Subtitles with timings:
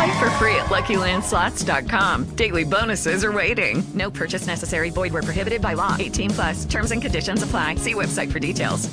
[0.00, 2.34] Play for free at LuckyLandSlots.com.
[2.34, 3.82] Daily bonuses are waiting.
[3.92, 4.88] No purchase necessary.
[4.88, 5.94] Void where prohibited by law.
[5.98, 6.64] 18 plus.
[6.64, 7.74] Terms and conditions apply.
[7.76, 8.88] See website for details.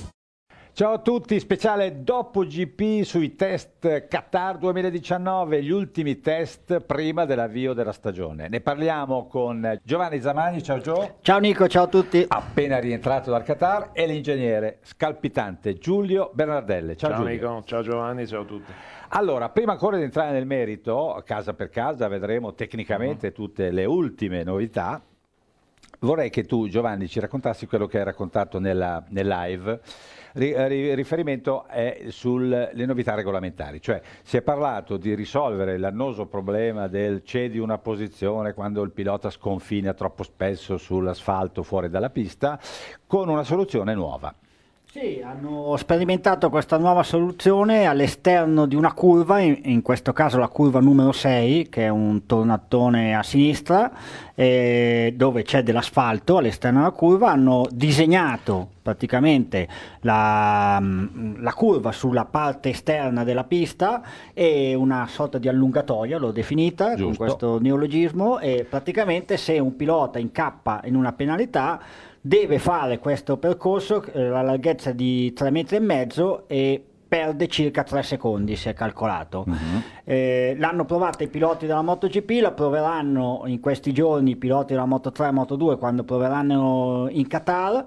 [0.73, 7.73] Ciao a tutti, speciale dopo GP sui test Qatar 2019, gli ultimi test prima dell'avvio
[7.73, 8.47] della stagione.
[8.47, 11.15] Ne parliamo con Giovanni Zamani, ciao Gio.
[11.21, 12.23] Ciao Nico, ciao a tutti.
[12.27, 16.95] Appena rientrato dal Qatar e l'ingegnere scalpitante Giulio Bernardelle.
[16.95, 17.33] Ciao, Ciao Giulio.
[17.33, 18.71] Nico, ciao Giovanni, ciao a tutti.
[19.09, 24.43] Allora, prima ancora di entrare nel merito, casa per casa, vedremo tecnicamente tutte le ultime
[24.43, 25.01] novità.
[25.99, 29.79] Vorrei che tu, Giovanni, ci raccontassi quello che hai raccontato nella, nel live.
[30.33, 36.25] Ri- eh, ri- riferimento è sulle novità regolamentari, cioè si è parlato di risolvere l'annoso
[36.25, 42.59] problema del cedi una posizione quando il pilota sconfina troppo spesso sull'asfalto fuori dalla pista
[43.07, 44.35] con una soluzione nuova.
[44.89, 50.47] Sì, hanno sperimentato questa nuova soluzione all'esterno di una curva, in, in questo caso la
[50.47, 53.91] curva numero 6, che è un tornattone a sinistra,
[54.33, 59.67] eh, dove c'è dell'asfalto all'esterno della curva, hanno disegnato praticamente
[60.01, 64.01] la, mm, la curva sulla parte esterna della pista
[64.33, 67.23] e una sorta di allungatoia, l'ho definita con Giusto.
[67.23, 71.81] questo neologismo, e praticamente se un pilota incappa in una penalità
[72.27, 77.83] deve fare questo percorso eh, la larghezza di 3 metri e mezzo e perde circa
[77.83, 79.45] 3 secondi si è calcolato
[80.03, 84.85] Eh, l'hanno provata i piloti della MotoGP la proveranno in questi giorni i piloti della
[84.85, 87.83] Moto3 e Moto2 quando proveranno in Qatar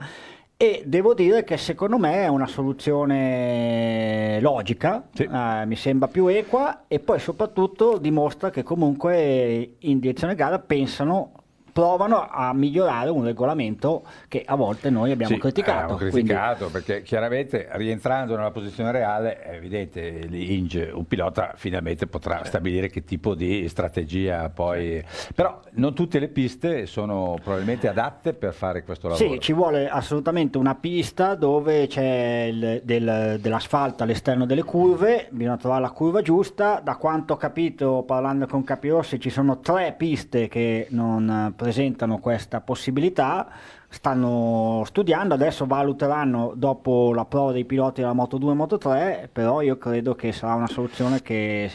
[0.57, 5.23] e devo dire che secondo me è una soluzione logica, Sì.
[5.23, 11.33] eh, mi sembra più equa e poi soprattutto dimostra che comunque in direzione gara pensano,
[11.73, 15.79] provano a migliorare un regolamento che a volte noi abbiamo Sì, criticato.
[15.79, 22.07] abbiamo quindi- criticato perché chiaramente rientrando nella posizione reale è evidente l'Inge, un pilota finalmente
[22.07, 25.03] potrà stabilire che tipo di strategia poi...
[25.35, 29.31] Però non tutte le piste sono probabilmente adatte per fare questo lavoro.
[29.33, 35.57] Sì, ci vuole assolutamente una pista dove c'è il- del- dell'asfalto all'esterno delle curve, bisogna
[35.57, 36.81] trovare la curva giusta.
[36.83, 42.21] Da quanto ho capito parlando con Capirossi ci sono tre piste che non eh, presentano
[42.21, 43.51] questa possibilità,
[43.87, 49.29] stanno studiando, adesso valuteranno dopo la prova dei piloti della Moto 2 e Moto 3,
[49.31, 51.71] però io credo che sarà una soluzione che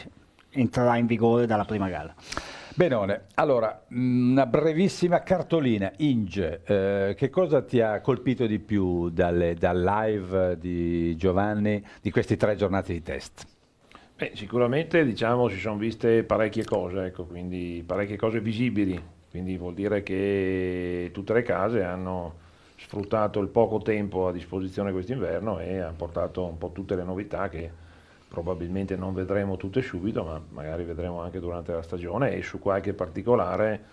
[0.50, 2.12] entrerà in vigore dalla prima gara.
[2.74, 5.92] Benone, allora, mh, una brevissima cartolina.
[5.98, 12.10] Inge, eh, che cosa ti ha colpito di più dalle- dal live di Giovanni di
[12.10, 13.46] queste tre giornate di test?
[14.16, 19.00] Beh, sicuramente diciamo si sono viste parecchie cose, ecco, quindi parecchie cose visibili,
[19.36, 22.44] quindi vuol dire che tutte le case hanno
[22.78, 27.50] sfruttato il poco tempo a disposizione quest'inverno e hanno portato un po' tutte le novità
[27.50, 27.70] che
[28.26, 32.94] probabilmente non vedremo tutte subito, ma magari vedremo anche durante la stagione e su qualche
[32.94, 33.84] particolare,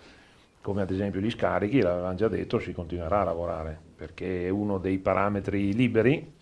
[0.62, 4.78] come ad esempio gli scarichi, l'avevamo già detto, si continuerà a lavorare, perché è uno
[4.78, 6.32] dei parametri liberi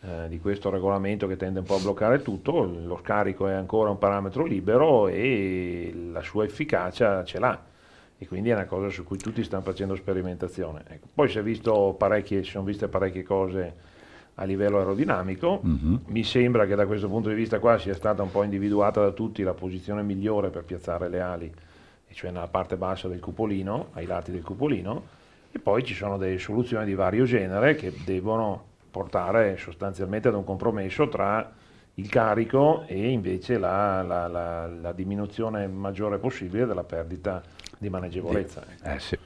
[0.00, 3.90] eh, di questo regolamento che tende un po' a bloccare tutto, lo scarico è ancora
[3.90, 7.70] un parametro libero e la sua efficacia ce l'ha
[8.22, 10.84] e quindi è una cosa su cui tutti stanno facendo sperimentazione.
[10.86, 13.74] Ecco, Poi si, è visto parecchie, si sono viste parecchie cose
[14.36, 15.60] a livello aerodinamico,
[16.06, 19.10] mi sembra che da questo punto di vista qua sia stata un po' individuata da
[19.10, 21.52] tutti la posizione migliore per piazzare le ali,
[22.06, 25.02] e cioè nella parte bassa del cupolino, ai lati del cupolino,
[25.50, 30.44] e poi ci sono delle soluzioni di vario genere che devono portare sostanzialmente ad un
[30.44, 31.52] compromesso tra
[31.94, 37.42] il carico e invece la, la- la- la diminuzione maggiore possibile della perdita
[37.78, 38.64] di maneggevolezza.
[38.84, 39.18] Eh sì.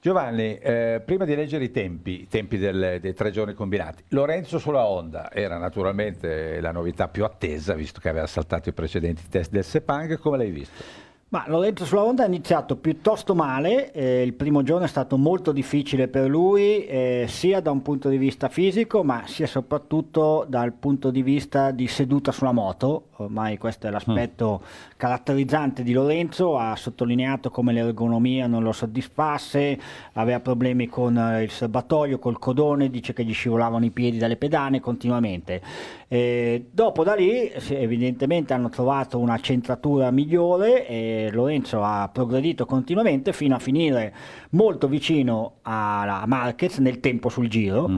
[0.00, 4.58] Giovanni, eh, prima di leggere i tempi, i tempi del- dei tre giorni combinati, Lorenzo
[4.58, 9.50] sulla Honda era naturalmente la novità più attesa, visto che aveva saltato i precedenti test
[9.50, 10.82] del Sepang, come l'hai visto?
[11.28, 15.50] Ma Lorenzo sulla Honda ha iniziato piuttosto male, eh, il primo giorno è stato molto
[15.50, 20.72] difficile per lui, eh, sia da un punto di vista fisico, ma sia soprattutto dal
[20.72, 23.06] punto di vista di seduta sulla moto.
[23.16, 24.62] Ormai questo è l'aspetto
[24.96, 29.78] caratterizzante di Lorenzo, ha sottolineato come l'ergonomia non lo soddisfasse,
[30.12, 34.36] aveva problemi con eh, il serbatoio, col codone, dice che gli scivolavano i piedi dalle
[34.36, 35.60] pedane continuamente.
[36.06, 43.32] Eh, dopo da lì evidentemente hanno trovato una centratura migliore e Lorenzo ha progredito continuamente
[43.32, 44.14] fino a finire
[44.50, 47.88] molto vicino a, a Marquez nel tempo sul giro.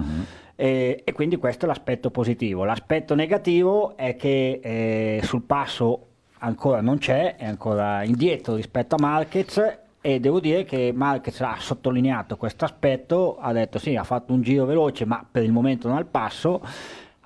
[0.55, 2.65] E, e quindi questo è l'aspetto positivo.
[2.65, 6.07] L'aspetto negativo è che eh, sul passo
[6.39, 11.57] ancora non c'è, è ancora indietro rispetto a Marquez e devo dire che Marquez ha
[11.59, 15.89] sottolineato questo aspetto, ha detto sì, ha fatto un giro veloce ma per il momento
[15.89, 16.61] non al passo,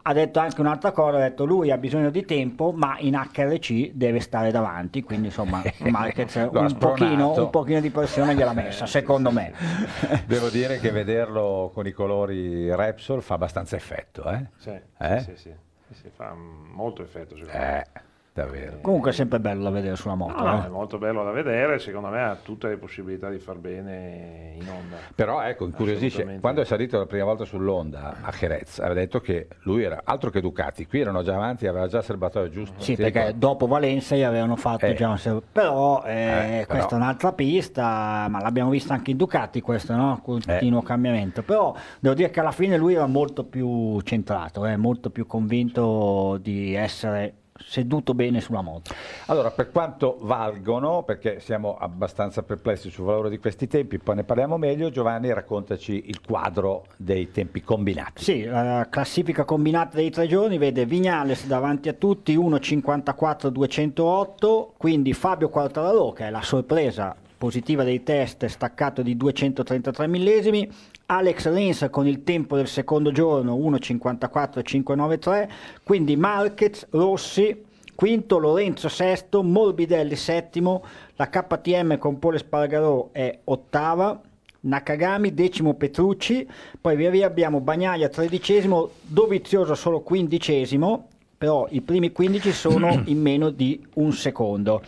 [0.02, 3.90] ha detto anche un'altra cosa, ha detto lui ha bisogno di tempo ma in HRC
[3.92, 9.30] deve stare davanti, quindi insomma Marquez un pochino, un pochino di pressione gliel'ha messa, secondo
[9.30, 9.52] me.
[10.26, 14.46] Devo dire che vederlo con i colori Repsol fa abbastanza effetto, eh?
[14.56, 15.20] Sì, Eh?
[15.20, 15.52] sì, sì,
[15.92, 17.84] sì, fa molto effetto secondo me.
[18.32, 18.78] Davvero.
[18.80, 20.42] Comunque è sempre bello da vedere sulla moto.
[20.42, 20.66] No, no, eh.
[20.66, 24.68] è molto bello da vedere, secondo me ha tutte le possibilità di far bene in
[24.68, 24.96] onda.
[25.14, 29.48] Però ecco, incuriosisce, quando è salito la prima volta sull'onda a Jerez, aveva detto che
[29.62, 32.80] lui era altro che Ducati, qui erano già avanti, aveva già il serbatoio giusto.
[32.80, 33.38] Sì, perché ricordi?
[33.40, 34.94] dopo Valencia gli avevano fatto Eh.
[34.94, 36.88] già un serv- Però eh, Eh, questa però.
[37.00, 40.20] è un'altra pista, ma l'abbiamo vista anche in Ducati questo, no?
[40.22, 40.84] Continuo Eh.
[40.84, 41.42] cambiamento.
[41.42, 46.38] Però devo dire che alla fine lui era molto più centrato, eh, molto più convinto
[46.40, 47.34] di essere
[47.64, 48.92] seduto bene sulla moto.
[49.26, 54.24] Allora, per quanto valgono, perché siamo abbastanza perplessi sul valore di questi tempi, poi ne
[54.24, 58.22] parliamo meglio, Giovanni raccontaci il quadro dei tempi combinati.
[58.22, 65.48] Sì, la classifica combinata dei tre giorni vede Vignales davanti a tutti 1.54-208, quindi Fabio
[65.48, 70.70] Quartararo, che è la sorpresa positiva dei test, staccato di 233 millesimi,
[71.10, 75.48] Alex Rins con il tempo del secondo giorno 1.54-593,
[75.82, 77.64] quindi Marquez, Rossi,
[77.96, 80.84] quinto Lorenzo sesto, Morbidelli settimo,
[81.16, 84.20] la KTM con Pole Spargarò è ottava,
[84.60, 86.48] Nakagami decimo Petrucci,
[86.80, 93.20] poi via via abbiamo Bagnaia tredicesimo, Dovizioso solo quindicesimo, però i primi 15 sono in
[93.20, 94.80] meno di un secondo.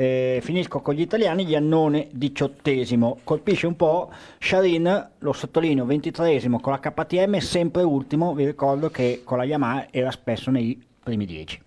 [0.00, 6.72] Eh, finisco con gli italiani, Iannone diciottesimo, colpisce un po' Sharin, lo sottolineo, ventitreesimo con
[6.72, 11.62] la KTM, sempre ultimo, vi ricordo che con la Yamaha era spesso nei primi 10.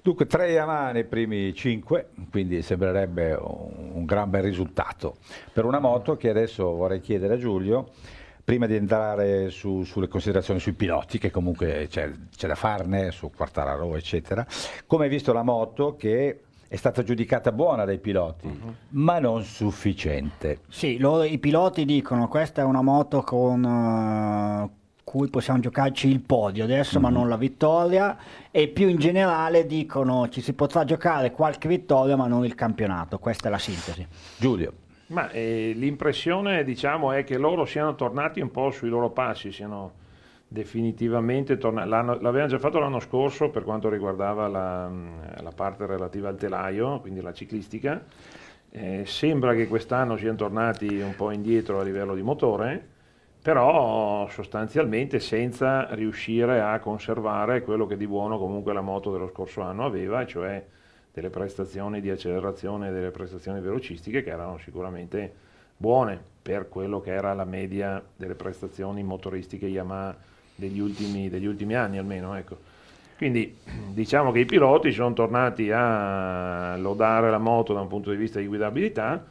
[0.00, 5.16] Dunque, tre Yamaha nei primi cinque, quindi sembrerebbe un, un gran bel risultato
[5.52, 7.90] per una moto che adesso vorrei chiedere a Giulio,
[8.42, 13.30] prima di entrare su- sulle considerazioni sui piloti, che comunque c'è, c'è da farne, su
[13.30, 14.46] Quartararo, eccetera,
[14.86, 16.43] come hai visto la moto che
[16.74, 18.50] è stata giudicata buona dai piloti,
[18.90, 20.62] ma non sufficiente.
[20.68, 24.70] Sì, loro, i piloti dicono questa è una moto con eh,
[25.04, 28.18] cui possiamo giocarci il podio adesso, ma non la vittoria
[28.50, 33.20] e più in generale dicono ci si potrà giocare qualche vittoria ma non il campionato,
[33.20, 34.04] questa è la sintesi.
[34.36, 34.72] Giulio,
[35.06, 40.02] Ma eh, l'impressione, diciamo, è che loro siano tornati un po' sui loro passi, siano
[40.46, 41.88] definitivamente tornati.
[41.88, 44.90] L'avevano già fatto l'anno scorso per quanto riguardava la,
[45.40, 48.02] la parte relativa al telaio, quindi la ciclistica.
[48.70, 52.92] Eh, sembra che quest'anno siano tornati un po' indietro a livello di motore,
[53.40, 59.60] però sostanzialmente senza riuscire a conservare quello che di buono comunque la moto dello scorso
[59.60, 60.64] anno aveva, cioè
[61.12, 65.32] delle prestazioni di accelerazione e delle prestazioni velocistiche che erano sicuramente
[65.76, 70.16] buone per quello che era la media delle prestazioni motoristiche Yamaha
[70.54, 72.34] degli ultimi, degli ultimi anni almeno.
[72.36, 72.58] Ecco.
[73.16, 73.56] Quindi
[73.92, 78.40] diciamo che i piloti sono tornati a lodare la moto da un punto di vista
[78.40, 79.24] di guidabilità,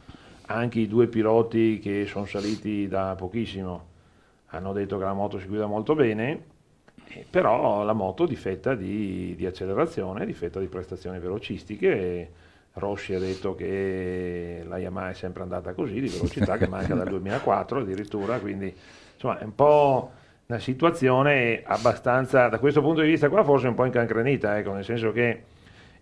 [0.46, 3.92] anche i due piloti che sono saliti da pochissimo
[4.56, 6.44] hanno detto che la moto si guida molto bene,
[7.08, 12.42] eh, però la moto difetta di, di accelerazione, difetta di prestazioni velocistiche.
[12.74, 17.06] Rossi ha detto che la Yamaha è sempre andata così, di velocità, che manca dal
[17.08, 18.74] 2004 addirittura, quindi
[19.14, 20.10] insomma è un po'
[20.46, 24.84] una situazione abbastanza, da questo punto di vista qua forse un po' incancrenita, ecco, nel
[24.84, 25.42] senso che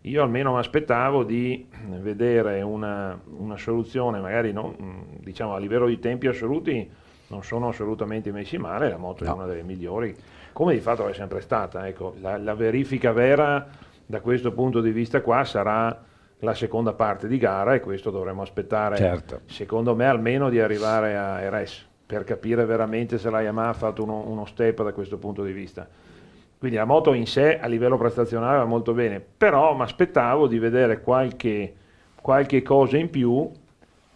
[0.01, 1.69] io almeno mi aspettavo di
[2.01, 6.91] vedere una, una soluzione, magari non, diciamo a livello di tempi assoluti
[7.29, 10.15] non sono assolutamente messi male, la moto è una delle migliori,
[10.53, 11.87] come di fatto è sempre stata.
[11.87, 13.67] Ecco, la, la verifica vera
[14.05, 16.05] da questo punto di vista qua sarà
[16.41, 19.41] la seconda parte di gara e questo dovremmo aspettare, Certo.
[19.47, 24.03] secondo me, almeno di arrivare a RS per capire veramente se la Yamaha ha fatto
[24.03, 25.89] uno, uno step da questo punto di vista.
[26.59, 30.59] Quindi la moto in sé a livello prestazionale va molto bene, però mi aspettavo di
[30.59, 31.73] vedere qualche,
[32.21, 33.51] qualche cosa in più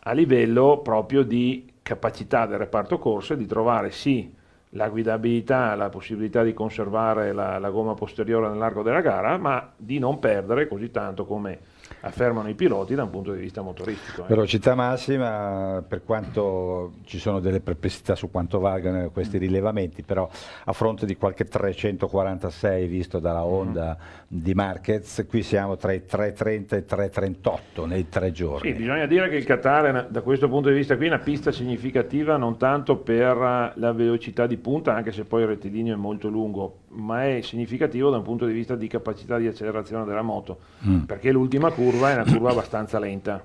[0.00, 4.30] a livello proprio di capacità del reparto corse di trovare sì
[4.76, 9.98] la guidabilità, la possibilità di conservare la, la gomma posteriore nell'arco della gara, ma di
[9.98, 11.58] non perdere così tanto come
[12.00, 14.24] affermano i piloti da un punto di vista motoristico.
[14.24, 14.28] eh.
[14.28, 20.28] Velocità massima, per quanto ci sono delle perplessità su quanto valgano questi rilevamenti, però
[20.64, 26.76] a fronte di qualche 346 visto dalla Honda di Marquez, qui siamo tra i 330
[26.76, 28.70] e i 338 nei tre giorni.
[28.70, 31.52] Sì, bisogna dire che il Qatar da questo punto di vista qui è una pista
[31.52, 33.36] significativa non tanto per
[33.74, 38.10] la velocità di punta, anche se poi il rettilineo è molto lungo, ma è significativo
[38.10, 40.58] da un punto di vista di capacità di accelerazione della moto,
[41.06, 43.44] perché l'ultima curva è una curva abbastanza lenta.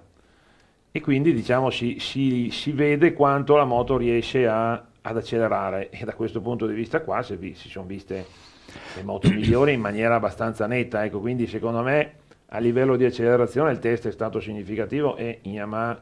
[0.91, 5.91] E quindi diciamo si, si- si vede quanto la moto riesce a- ad accelerare.
[5.91, 8.25] E da questo punto di vista qua si, si sono viste
[8.95, 12.13] le moto migliori in maniera abbastanza netta, ecco, quindi secondo me
[12.47, 15.99] a livello di accelerazione il test è stato significativo e in Yamaha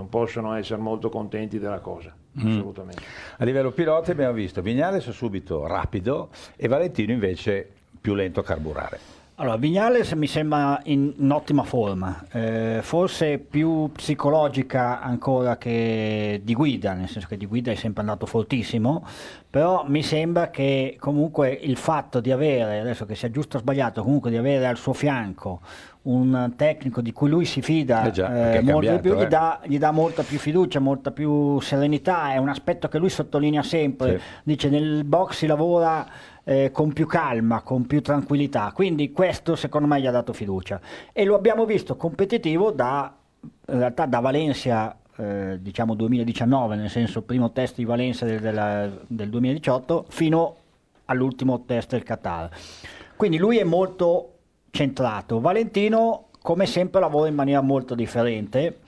[0.00, 3.02] non possono essere molto contenti della cosa, assolutamente.
[3.36, 7.68] A livello piloti abbiamo visto Vignales subito rapido e Valentino invece
[8.00, 9.18] più lento a carburare.
[9.40, 16.52] Allora, Vignales mi sembra in, in ottima forma, eh, forse più psicologica ancora che di
[16.52, 19.02] guida, nel senso che di guida è sempre andato fortissimo,
[19.48, 24.02] però mi sembra che comunque il fatto di avere, adesso che sia giusto o sbagliato,
[24.02, 25.62] comunque di avere al suo fianco
[26.02, 29.22] un tecnico di cui lui si fida Eh già, è molto di più, cambiato, gli,
[29.22, 29.28] eh.
[29.28, 33.62] dà, gli dà molta più fiducia, molta più serenità, è un aspetto che lui sottolinea
[33.62, 34.24] sempre, Sì.
[34.44, 36.06] dice nel box si lavora
[36.44, 40.80] eh, con più calma, con più tranquillità, quindi questo secondo me gli ha dato fiducia
[41.12, 47.20] e lo abbiamo visto competitivo da, in realtà da Valencia eh, diciamo 2019, nel senso
[47.22, 50.56] primo test di Valencia del, della- del 2018 fino
[51.04, 52.48] all'ultimo test del Qatar.
[53.16, 54.36] Quindi lui è molto
[54.70, 55.40] centrato.
[55.40, 58.78] Valentino, come sempre, lavora in maniera molto differente.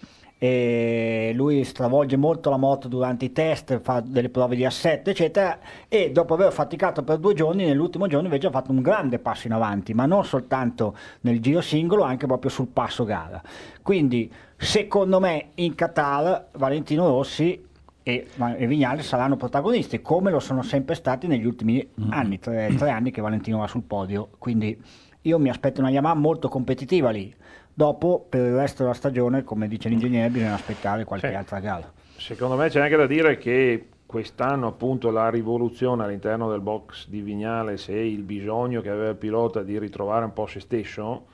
[0.42, 5.56] E lui stravolge molto la moto durante i test, fa delle prove di assetto, eccetera.
[5.86, 9.46] E dopo aver faticato per due giorni, nell'ultimo giorno invece ha fatto un grande passo
[9.46, 13.40] in avanti, ma non soltanto nel giro singolo, anche proprio sul passo gara.
[13.82, 17.64] Quindi, secondo me, in Qatar Valentino Rossi
[18.02, 22.90] e, e Vignale saranno protagonisti, come lo sono sempre stati negli ultimi anni, tre, tre
[22.90, 24.30] anni che Valentino va sul podio.
[24.38, 24.76] Quindi
[25.22, 27.34] io mi aspetto una Yamaha molto competitiva lì.
[27.74, 31.34] Dopo, per il resto della stagione, come dice l'ingegnere, bisogna aspettare qualche Sì.
[31.34, 31.90] altra gara.
[32.16, 37.20] Secondo me c'è anche da dire che quest'anno appunto la rivoluzione all'interno del box di
[37.22, 41.24] Vignales e il bisogno che aveva il pilota di ritrovare un po' se stesso,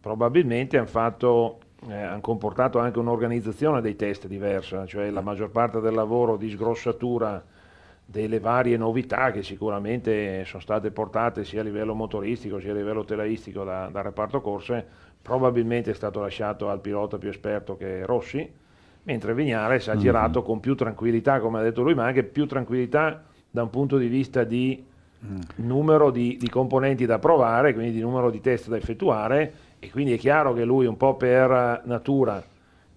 [0.00, 5.80] probabilmente hanno fatto eh, hanno comportato anche un'organizzazione dei test diversa, cioè la maggior parte
[5.80, 7.42] del lavoro di sgrossatura
[8.08, 13.04] delle varie novità che sicuramente sono state portate sia a livello motoristico sia a livello
[13.04, 14.86] telaistico da- dal reparto corse,
[15.20, 18.48] probabilmente è stato lasciato al pilota più esperto che è Rossi,
[19.02, 23.24] mentre Vignales ha girato con più tranquillità, come ha detto lui, ma anche più tranquillità
[23.50, 24.84] da un punto di vista di
[25.56, 29.52] numero di, di componenti da provare, quindi di numero di test da effettuare.
[29.78, 32.42] E quindi è chiaro che lui un po' per natura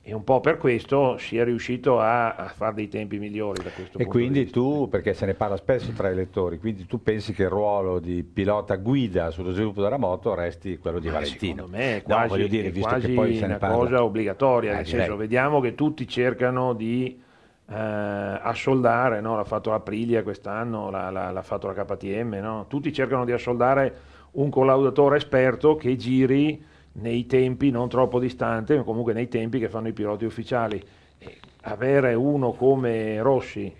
[0.09, 3.97] e un po' per questo sia riuscito a, a fare dei tempi migliori da questo
[3.97, 7.03] E punto di quindi tu, perché se ne parla spesso tra i lettori, quindi tu
[7.03, 11.11] pensi che il ruolo di pilota guida sullo sviluppo della moto resti quello di Eh,
[11.11, 11.67] Valentino?
[11.67, 13.75] Secondo me è No, quasi, voglio dire, è visto che poi se ne una parla.
[13.75, 14.99] cosa obbligatoria, Eh, nel direi.
[15.01, 17.21] senso vediamo che tutti cercano di
[17.67, 19.35] eh, assoldare, no?
[19.35, 22.65] l'ha fatto l'Aprilia quest'anno, l'ha, l'ha- l'ha fatto la KTM, no?
[22.67, 23.97] tutti cercano di assoldare
[24.31, 29.69] un collaudatore esperto che giri nei tempi non troppo distanti, ma comunque nei tempi che
[29.69, 30.81] fanno i piloti ufficiali.
[31.17, 33.73] E avere uno come Rossi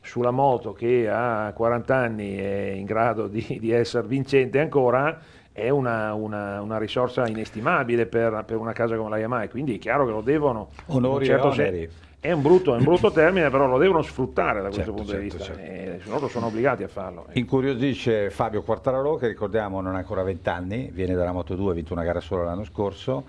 [0.00, 5.18] sulla moto che a 40 anni è in grado di, di essere vincente ancora
[5.50, 9.78] è una, una- una risorsa inestimabile per, per una casa come la Yamaha quindi è
[9.78, 11.90] chiaro che lo devono in un Onori certo e oneri.
[12.18, 15.16] È un, brutto, è un brutto termine però lo devono sfruttare da questo Certo, punto
[15.16, 15.72] di certo, vista certo.
[15.72, 17.26] e loro sono obbligati a farlo.
[17.32, 21.74] Incuriosisce Fabio Quartararo, che ricordiamo non ha ancora 20 anni, viene dalla Moto 2, ha
[21.74, 23.24] vinto una gara solo l'anno scorso,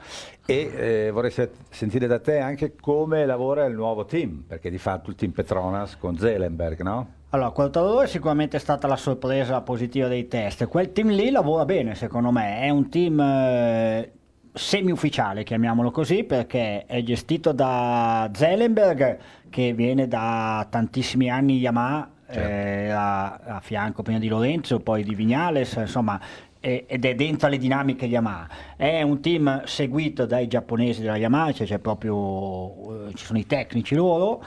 [0.46, 4.78] e eh, vorrei se- sentire da te anche come lavora il nuovo team, perché di
[4.78, 7.12] fatto il team Petronas con Zelenberg, no?
[7.32, 10.66] Allora, Quartararo è sicuramente stata la sorpresa positiva dei test.
[10.68, 12.62] Quel team lì lavora bene, secondo me.
[12.62, 14.12] È un team eh,
[14.58, 19.18] semi-ufficiale, chiamiamolo così, perché è gestito da Zellenberg,
[19.50, 25.16] che viene da tantissimi anni Yamaha, eh, a, a fianco prima di Lorenzo, poi di
[25.16, 26.20] Vignales, insomma,
[26.60, 28.48] e- ed è dentro le dinamiche Yamaha.
[28.76, 33.46] È un team seguito dai giapponesi della Yamaha, cioè c'è proprio, eh, ci sono i
[33.46, 34.44] tecnici loro,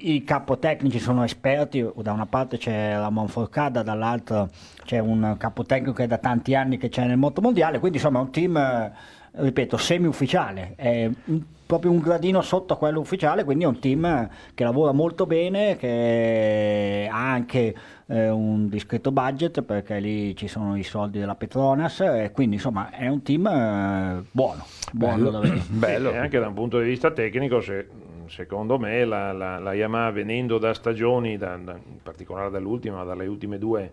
[0.00, 4.48] i capotecnici sono esperti, da una parte c'è la Monforcada, dall'altra
[4.84, 8.18] c'è un capotecnico che è da tanti anni che c'è nel moto mondiale, quindi insomma
[8.18, 8.92] è un team
[9.30, 11.10] ripeto, semi-ufficiale, è
[11.66, 15.76] proprio un gradino sotto a quello ufficiale, quindi è un team che lavora molto bene,
[15.76, 17.74] che ha anche
[18.06, 22.90] eh, un discreto budget perché lì ci sono i soldi della Petronas, e quindi insomma
[22.90, 25.40] è un team eh, buono, buono.
[25.68, 26.08] Bello.
[26.08, 27.86] Sì, e anche da un punto di vista tecnico, se-
[28.28, 33.26] secondo me la, la- la Yamaha venendo da stagioni, da- da- in particolare dall'ultima, dalle
[33.26, 33.92] ultime due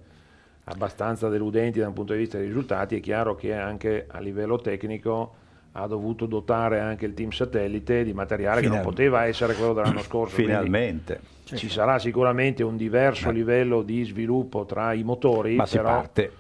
[0.66, 4.58] abbastanza deludenti da un punto di vista dei risultati, è chiaro che anche a livello
[4.58, 5.36] tecnico
[5.74, 9.74] ha dovuto dotare anche il team satellite di materiale che Final- non poteva essere quello
[9.74, 10.36] dell'anno scorso.
[10.36, 11.20] Finalmente.
[11.44, 16.32] Ci sarà sicuramente un diverso livello di sviluppo tra i motori, Ma si però parte.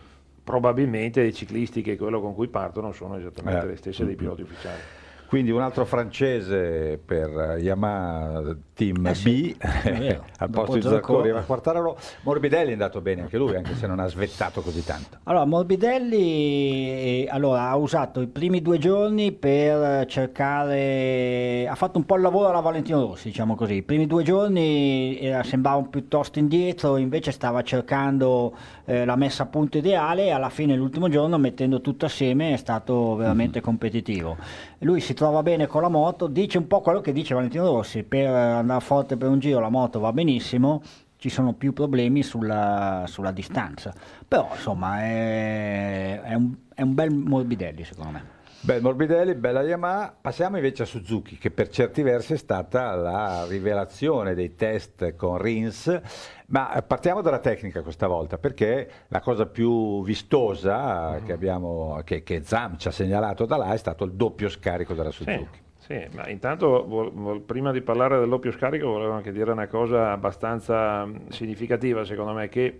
[0.43, 3.69] probabilmente i ciclisti che quello con cui partono sono esattamente Eh.
[3.69, 4.79] le stesse dei piloti ufficiali.
[5.27, 11.43] Quindi un altro francese per Yamaha Team Eh sì, B al posto di Zarconi e
[11.45, 11.97] Quartararo.
[12.21, 15.17] Morbidelli è andato bene anche lui, anche se non ha svettato così tanto.
[15.23, 22.05] Allora, Morbidelli eh, allora, ha usato i primi due giorni per cercare, ha fatto un
[22.05, 23.75] po' il lavoro alla Valentino Rossi, diciamo così.
[23.75, 28.53] I primi due giorni era- sembrava un piuttosto indietro, invece stava cercando
[28.85, 32.57] eh, la messa a punto ideale e alla fine l'ultimo giorno mettendo tutto assieme è
[32.57, 34.35] stato veramente competitivo.
[34.79, 38.03] Lui si trova bene con la moto, dice un po' quello che dice Valentino Rossi,
[38.03, 40.83] per andare forte per un giro la moto va benissimo,
[41.17, 43.91] ci sono più problemi sulla, sulla distanza.
[44.27, 48.34] Però insomma è, è un, è un bel Morbidelli secondo me.
[48.65, 50.15] Beh, Morbidelli, bella Yamaha.
[50.19, 55.37] Passiamo invece a Suzuki, che per certi versi è stata la rivelazione dei test con
[55.37, 56.01] Rins.
[56.47, 62.23] Ma eh, partiamo dalla tecnica questa volta, perché la cosa più vistosa che, abbiamo, che,
[62.23, 65.59] che Zam ci ha segnalato da là è stato il doppio scarico della Sì, Suzuki.
[65.77, 69.67] sì, ma intanto vol- vol- prima di parlare del doppio scarico volevo anche dire una
[69.67, 72.79] cosa abbastanza mh, significativa secondo me che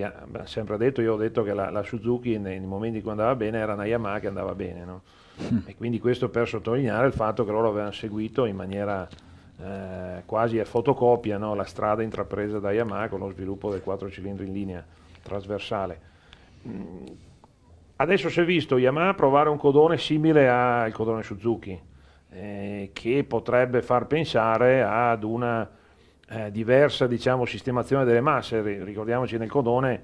[0.00, 3.10] abbiamo sempre detto, io ho detto che la, la Suzuki nei, nei momenti in cui
[3.10, 5.02] andava bene era una Yamaha che andava bene, no?
[5.66, 9.08] e quindi questo per sottolineare il fatto che loro avevano seguito in maniera
[9.58, 11.54] eh, quasi a fotocopia no?
[11.54, 14.84] la strada intrapresa da Yamaha con lo sviluppo del 4 cilindri in linea
[15.22, 16.00] trasversale.
[16.66, 17.06] Mm,
[17.96, 21.78] Adesso si è visto Yamaha provare un codone simile al codone Suzuki,
[22.30, 25.70] eh, che potrebbe far pensare ad una
[26.32, 28.62] eh, diversa diciamo, sistemazione delle masse.
[28.62, 30.02] Ri- Ricordiamoci nel codone,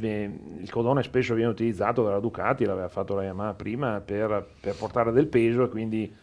[0.00, 4.76] eh, il codone spesso viene utilizzato dalla Ducati, l'aveva fatto la Yamaha prima, per, per
[4.76, 6.14] portare del peso e quindi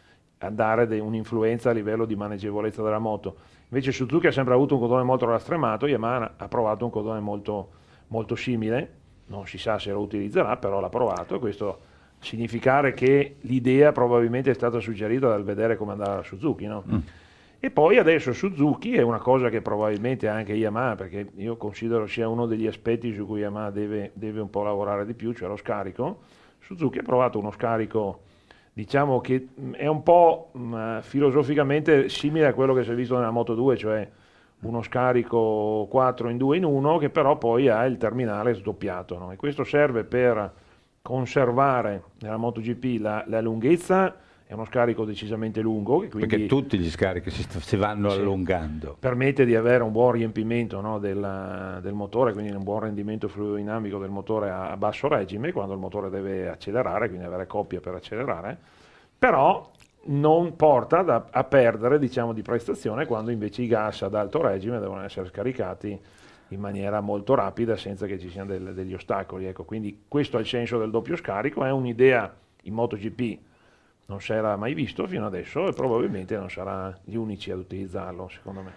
[0.51, 3.37] dare de- un'influenza a livello di maneggevolezza della moto.
[3.69, 7.69] Invece Suzuki ha sempre avuto un codone molto rastremato, Yamaha ha provato un codone molto,
[8.09, 8.91] molto simile,
[9.27, 11.79] non si sa se lo utilizzerà, però l'ha provato e questo
[12.19, 16.65] significare che l'idea probabilmente è stata suggerita dal vedere come andava la Suzuki.
[16.65, 16.83] no?
[17.65, 22.27] E poi adesso Suzuki è una cosa che probabilmente anche Yamaha, perché io considero sia
[22.27, 25.55] uno degli aspetti su cui Yamaha deve, deve un po' lavorare di più, cioè lo
[25.55, 26.23] scarico.
[26.59, 28.23] Suzuki ha provato uno scarico,
[28.73, 33.15] diciamo che mh, è un po' mh, filosoficamente simile a quello che si è visto
[33.15, 34.09] nella Moto 2, cioè
[34.63, 39.17] uno scarico 4 in 2 in 1 che però poi ha il terminale sdoppiato.
[39.17, 39.31] no?
[39.31, 40.51] E questo serve per
[41.01, 44.13] conservare nella MotoGP la, la lunghezza,
[44.53, 48.19] è uno scarico decisamente lungo, Perché tutti gli scarichi si, si vanno Sì.
[48.19, 48.95] allungando.
[48.99, 53.97] permette di avere un buon riempimento no, della- del motore, quindi un buon rendimento fluidodinamico
[53.97, 57.95] del motore a, a basso regime, quando il motore deve accelerare, quindi avere coppia per
[57.95, 58.55] accelerare,
[59.17, 59.71] però
[60.05, 64.79] non porta da- a perdere diciamo, di prestazione quando invece i gas ad alto regime
[64.79, 65.99] devono essere scaricati
[66.49, 69.45] in maniera molto rapida senza che ci siano del- degli ostacoli.
[69.45, 72.31] Ecco, quindi questo è il senso del doppio scarico, è un'idea
[72.65, 73.39] in MotoGP
[74.05, 78.29] non si era mai visto fino adesso e probabilmente non sarà gli unici ad utilizzarlo,
[78.29, 78.71] secondo me.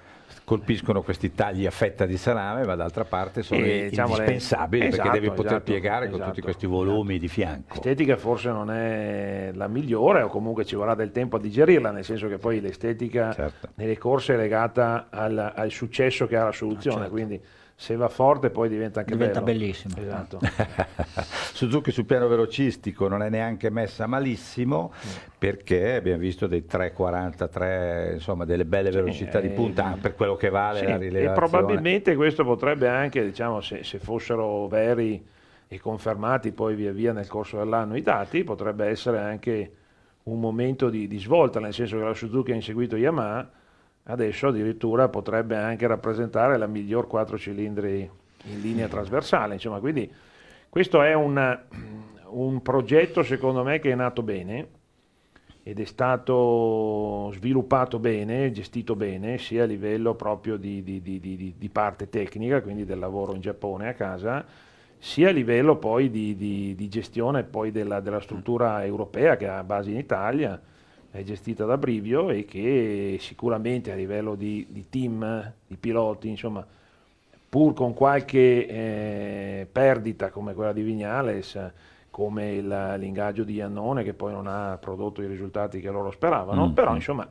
[0.44, 4.86] Colpiscono questi tagli a fetta di salame, ma d'altra parte sono E, diciamo, le- indispensabili
[4.86, 7.74] esatto, perché devi poter esatto, piegare con esatto, tutti questi volumi di fianco.
[7.74, 12.04] L'estetica forse non è la migliore o comunque ci vorrà del tempo a digerirla, nel
[12.04, 13.68] senso che poi l'estetica Certo.
[13.74, 17.40] nelle corse è legata al, al successo che ha la soluzione, quindi
[17.78, 19.58] se va forte poi diventa anche Diventa bello.
[19.58, 19.94] bellissimo.
[19.98, 20.38] Esatto.
[21.52, 24.92] Suzuki sul piano velocistico non è neanche messa malissimo
[25.38, 30.48] perché abbiamo visto dei 3,43, insomma delle belle velocità di eh, punta per quello che
[30.48, 31.34] vale Sì, la e rilevazione.
[31.34, 35.24] probabilmente questo potrebbe anche, diciamo, se, se fossero veri
[35.68, 39.72] e confermati poi via via nel corso dell'anno i dati, potrebbe essere anche
[40.24, 43.50] un momento di, di svolta, nel senso che la Suzuki ha inseguito Yamaha,
[44.06, 48.08] adesso addirittura potrebbe anche rappresentare la miglior 4 cilindri
[48.44, 50.10] in linea trasversale, insomma, quindi
[50.68, 51.58] questo è un,
[52.28, 54.68] un progetto secondo me che è nato bene
[55.68, 61.68] ed è stato sviluppato bene, gestito bene, sia a livello proprio di, di- di- di-
[61.70, 64.44] parte tecnica, quindi del lavoro in Giappone a casa,
[64.96, 69.96] sia a livello poi di, gestione poi della, della, struttura europea che ha base in
[69.96, 70.60] Italia,
[71.24, 76.66] gestita da Brivio e che sicuramente a livello di, di team, di piloti, insomma,
[77.48, 81.58] pur con qualche eh, perdita come quella di Vignales,
[82.10, 86.68] come il, l'ingaggio di Iannone che poi non ha prodotto i risultati che loro speravano,
[86.68, 86.72] mm.
[86.72, 87.28] però insomma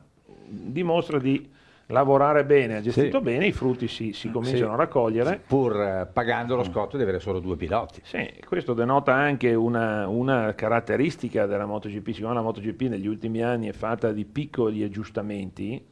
[0.48, 1.50] dimostra di
[1.86, 3.24] lavorare bene, ha gestito sì.
[3.24, 4.74] bene, i frutti si, si cominciano sì.
[4.74, 5.40] a raccogliere.
[5.46, 8.00] Pur eh, pagando lo scotto di avere solo due piloti.
[8.04, 13.68] Sì, questo denota anche una, una caratteristica della MotoGP, siccome la MotoGP negli ultimi anni
[13.68, 15.84] è fatta di piccoli aggiustamenti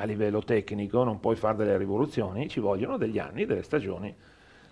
[0.00, 4.14] a livello tecnico, non puoi fare delle rivoluzioni, ci vogliono degli anni, delle stagioni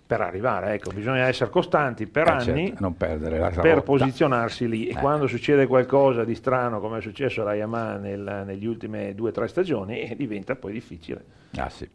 [0.07, 0.73] per arrivare.
[0.73, 3.81] Ecco, bisogna essere costanti per eh anni certo, per rotta.
[3.81, 4.87] posizionarsi lì.
[4.87, 4.95] E eh.
[4.95, 9.31] quando succede qualcosa di strano, come è successo a Yamaha nel, negli ultime due o
[9.33, 11.23] tre stagioni, eh, diventa poi difficile.
[11.55, 11.89] Ah, sì.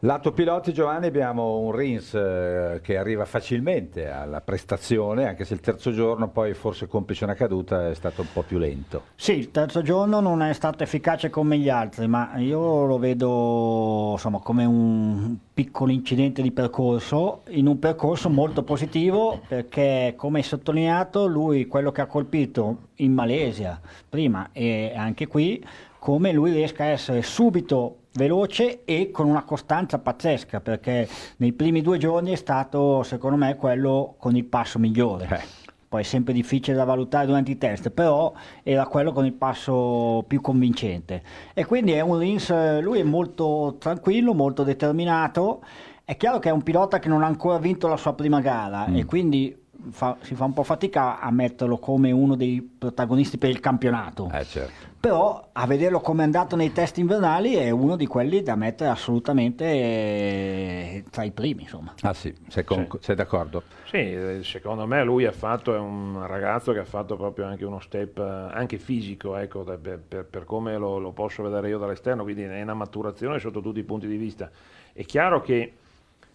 [0.00, 5.60] Lato piloti Giovanni abbiamo un Rins eh, che arriva facilmente alla prestazione, anche se il
[5.60, 9.04] terzo giorno poi forse complice una caduta è stato un po' più lento.
[9.14, 14.10] Sì, il terzo giorno non è stato efficace come gli altri, ma io lo vedo
[14.12, 20.44] insomma, come un piccolo incidente di percorso, in un percorso molto positivo perché come hai
[20.44, 25.64] sottolineato lui quello che ha colpito in Malesia prima e anche qui,
[26.04, 31.80] come lui riesca a essere subito veloce e con una costanza pazzesca perché nei primi
[31.80, 35.26] due giorni è stato secondo me quello con il passo migliore.
[35.30, 35.40] Eh.
[35.88, 40.22] Poi è sempre difficile da valutare durante i test, però era quello con il passo
[40.28, 41.22] più convincente.
[41.54, 45.62] E quindi è un Rins, lui è molto tranquillo, molto determinato.
[46.04, 48.88] È chiaro che è un pilota che non ha ancora vinto la sua prima gara
[48.90, 48.96] mm.
[48.96, 53.50] e quindi fa, si fa un po' fatica a metterlo come uno dei protagonisti per
[53.50, 54.30] il campionato.
[54.32, 54.92] Eh, certo.
[55.04, 58.88] Però a vederlo come è andato nei test invernali è uno di quelli da mettere
[58.88, 61.62] assolutamente eh, tra i primi.
[61.62, 61.94] Insomma.
[62.00, 62.98] Ah sì, sei, con, sì.
[63.00, 63.64] sei d'accordo?
[63.84, 67.66] Sì, eh, secondo me lui ha fatto, è un ragazzo che ha fatto proprio anche
[67.66, 68.22] uno step eh,
[68.54, 72.62] anche fisico, ecco, per, per, per come lo, lo posso vedere io dall'esterno, quindi è
[72.62, 74.50] una maturazione sotto tutti i punti di vista.
[74.92, 75.72] È chiaro che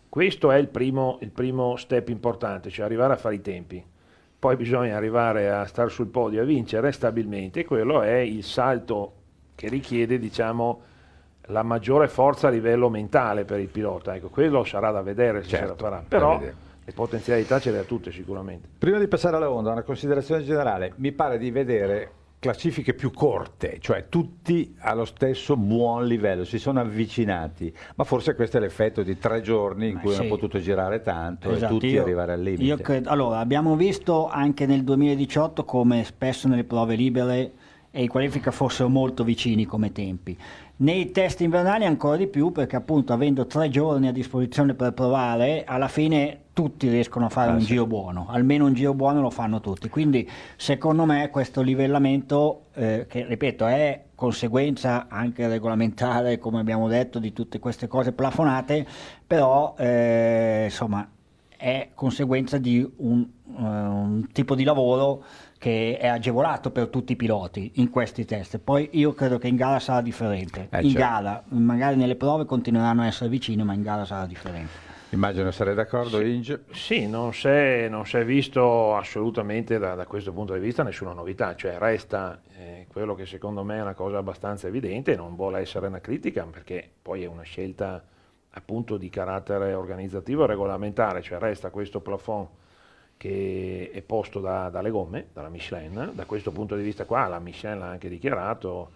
[0.10, 3.84] questo è il primo, il primo step importante, cioè arrivare a fare i tempi.
[4.40, 9.14] Poi bisogna arrivare a stare sul podio e a vincere stabilmente, quello è il salto
[9.56, 10.82] che richiede, diciamo,
[11.48, 14.16] la maggiore forza a livello mentale per il pilota.
[14.16, 16.04] Ecco, quello sarà da vedere se certo, ce la farà.
[16.08, 18.68] Però le potenzialità ce le ha tutte sicuramente.
[18.78, 20.94] Prima di passare alla onda, una considerazione generale.
[20.96, 26.80] Mi pare di vedere classifiche più corte, cioè tutti allo stesso buon livello, si sono
[26.80, 30.22] avvicinati, ma forse questo è l'effetto di tre giorni in ma cui sì.
[30.22, 32.82] hanno potuto girare tanto esatto, e tutti io, arrivare al limite.
[32.82, 37.52] Credo, allora, abbiamo visto anche nel 2018 come spesso nelle prove libere
[37.92, 40.38] e in qualifica fossero molto vicini come tempi.
[40.78, 45.64] Nei test invernali ancora di più perché appunto avendo tre giorni a disposizione per provare,
[45.66, 47.68] alla fine tutti riescono a fare ah, un sì.
[47.68, 49.90] giro buono, almeno un giro buono lo fanno tutti.
[49.90, 57.20] Quindi secondo me questo livellamento, eh, che ripeto è conseguenza anche regolamentare, come abbiamo detto,
[57.20, 58.86] di tutte queste cose plafonate,
[59.26, 61.10] però eh, insomma
[61.60, 65.24] è conseguenza di un, uh, un tipo di lavoro
[65.60, 68.60] che è agevolato per tutti i piloti in questi test.
[68.60, 70.70] Poi io credo che in gara sarà differente.
[70.72, 70.98] Eh, in certo.
[70.98, 74.88] gara, magari nelle prove continueranno a essere vicini, ma in gara sarà differente.
[75.10, 76.64] Immagino sarei d'accordo, sì, Inge.
[76.72, 81.78] Sì, non si è visto assolutamente da, da, questo punto di vista nessuna novità, cioè
[81.78, 86.00] resta eh, quello che secondo me è una cosa abbastanza evidente, non vuole essere una
[86.00, 88.02] critica perché poi è una scelta
[88.52, 92.48] appunto di carattere organizzativo e regolamentare, cioè resta questo plafond
[93.20, 96.12] che è posto da, dalle gomme, dalla Michelin.
[96.14, 98.92] Da questo punto di vista qua la Michelin l'ha anche dichiarato,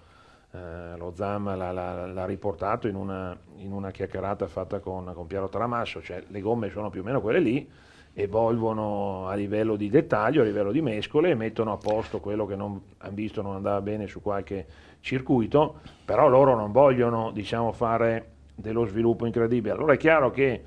[0.52, 5.28] eh, lo ZAM l'ha, l'ha, l'ha riportato in una, in una, chiacchierata fatta con, con
[5.28, 7.70] Piero Tramasso, cioè le gomme sono più o meno quelle lì,
[8.14, 12.56] evolvono a livello di dettaglio, a livello di mescole e mettono a posto quello che
[12.56, 14.66] non hanno visto non andava bene su qualche
[15.02, 19.74] circuito, però loro non vogliono diciamo, fare dello sviluppo incredibile.
[19.74, 20.64] Allora è chiaro che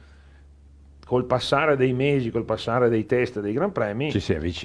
[1.07, 4.11] col passare dei mesi, col passare dei test dei Gran Premi,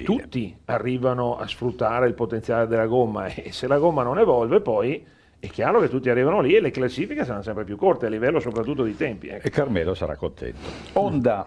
[0.02, 5.06] tutti arrivano a sfruttare il potenziale della gomma e se la gomma non evolve poi
[5.38, 8.40] è chiaro che tutti arrivano lì e le classifiche saranno sempre più corte a livello
[8.40, 9.28] soprattutto di tempi.
[9.28, 9.46] Ecco.
[9.46, 10.58] E Carmelo sarà contento.
[10.94, 11.46] Onda,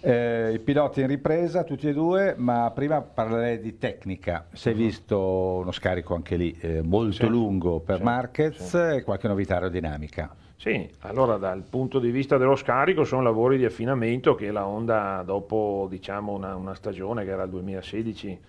[0.00, 4.46] eh, i piloti in ripresa tutti e due, ma prima parlerei di tecnica.
[4.52, 4.78] Si è uh-huh.
[4.78, 5.18] visto
[5.60, 7.28] uno scarico anche lì eh, molto sì.
[7.28, 8.02] lungo per sì.
[8.02, 8.96] Marquez sì.
[8.96, 10.34] e qualche novità aerodinamica.
[10.56, 15.22] Sì, allora dal punto di vista dello scarico sono lavori di affinamento che la Honda
[15.24, 18.40] dopo diciamo, una, una, stagione che era il 2016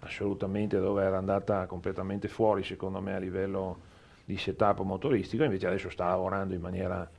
[0.00, 3.78] assolutamente dove era andata completamente fuori secondo me a livello
[4.24, 7.10] di setup motoristico, invece adesso sta lavorando in maniera,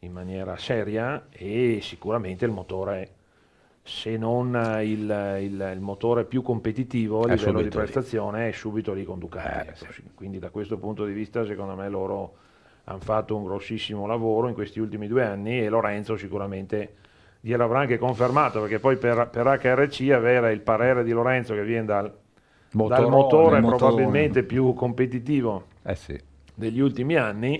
[0.00, 3.10] in maniera seria e sicuramente il motore
[3.82, 7.92] se non il, il- il motore più competitivo a È livello di subito lì.
[7.92, 9.66] prestazione è subito lì con Ducati.
[9.66, 10.02] Eh, ecco, sì.
[10.14, 12.36] Quindi da questo punto di vista secondo me loro
[12.84, 16.94] hanno fatto un grossissimo lavoro in questi ultimi due anni e Lorenzo sicuramente
[17.40, 21.84] gliel'avrà anche confermato perché poi per, per HRC avere il parere di Lorenzo che viene
[21.84, 22.16] dal, dal
[22.72, 23.76] Motorone, motore motorone.
[23.76, 26.18] probabilmente più competitivo Eh sì,
[26.54, 27.58] degli ultimi anni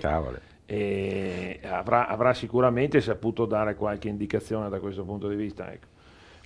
[1.69, 5.71] avrà, avrà sicuramente saputo dare qualche indicazione da questo punto di vista.
[5.71, 5.87] ecco.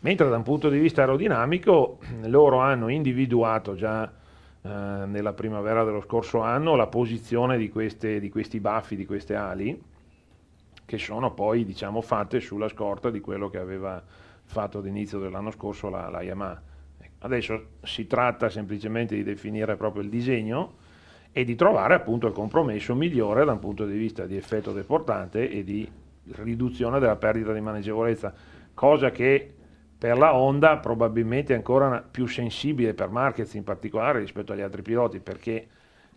[0.01, 4.09] Mentre da un punto di vista aerodinamico loro hanno individuato già
[4.61, 9.35] eh, nella primavera dello scorso anno la posizione di, queste- di questi baffi, di queste
[9.35, 9.81] ali,
[10.85, 14.03] che sono poi diciamo, fatte sulla scorta di quello che aveva
[14.43, 16.61] fatto all'inizio dell'anno scorso la, la Yamaha.
[17.19, 20.73] Adesso si tratta semplicemente di definire proprio il disegno
[21.31, 25.49] e di trovare appunto il compromesso migliore da un punto di vista di effetto deportante
[25.49, 25.87] e di
[26.37, 28.33] riduzione della perdita di maneggevolezza,
[28.73, 29.53] cosa che
[29.99, 34.81] per la Honda probabilmente è ancora più sensibile per Marquez in particolare rispetto agli altri
[34.81, 35.67] piloti perché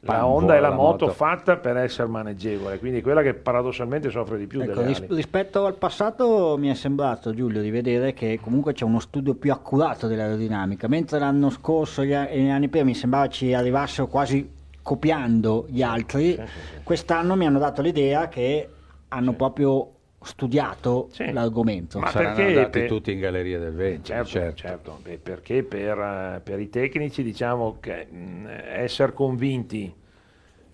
[0.04, 1.16] la Honda è la la moto, moto.
[1.16, 4.98] fatta per essere maneggevole, quindi è quella che paradossalmente soffre di più Ecco, delle ris-
[4.98, 5.14] ali.
[5.14, 9.52] rispetto al passato mi è sembrato Giulio di vedere che comunque c'è uno studio più
[9.52, 14.48] accurato dell'aerodinamica, mentre l'anno scorso e gli anni prima mi sembrava ci arrivassero quasi
[14.82, 16.82] copiando gli altri, sì, sì.
[16.82, 18.68] quest'anno mi hanno dato l'idea che
[19.08, 19.88] hanno proprio
[20.24, 21.30] studiato Sì.
[21.32, 21.98] l'argomento.
[22.00, 24.56] Ma Saranno perché andati per- tutti in galleria del vento, Certo, certo.
[24.56, 29.94] certo, beh, perché per, eh, per i tecnici diciamo che mh, essere convinti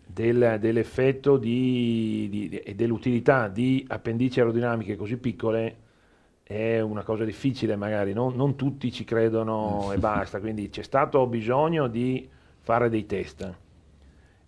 [0.07, 5.77] del- dell'effetto di- di- e dell'utilità di appendici aerodinamiche così piccole
[6.43, 11.27] è una cosa difficile magari, non, non tutti ci credono e basta, quindi c'è stato
[11.27, 12.29] bisogno di
[12.61, 13.55] fare dei test.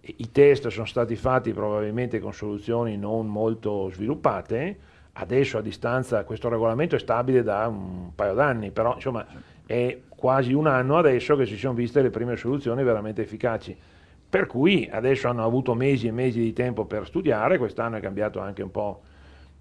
[0.02, 4.78] I test sono stati fatti probabilmente con soluzioni non molto sviluppate,
[5.20, 9.26] adesso a distanza questo regolamento è stabile da un paio d'anni, però insomma
[9.66, 13.76] è quasi un anno adesso che si sono viste le prime soluzioni veramente efficaci.
[14.30, 18.40] Per cui adesso hanno avuto mesi e mesi di tempo per studiare, quest'anno è cambiato
[18.40, 19.02] anche un po'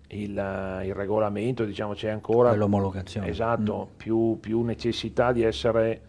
[0.10, 3.28] il, il regolamento, diciamo c'è ancora L'omologazione.
[3.28, 6.02] Esatto, più, più necessità di essere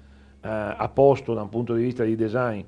[0.42, 2.60] eh, a posto da un punto di vista di design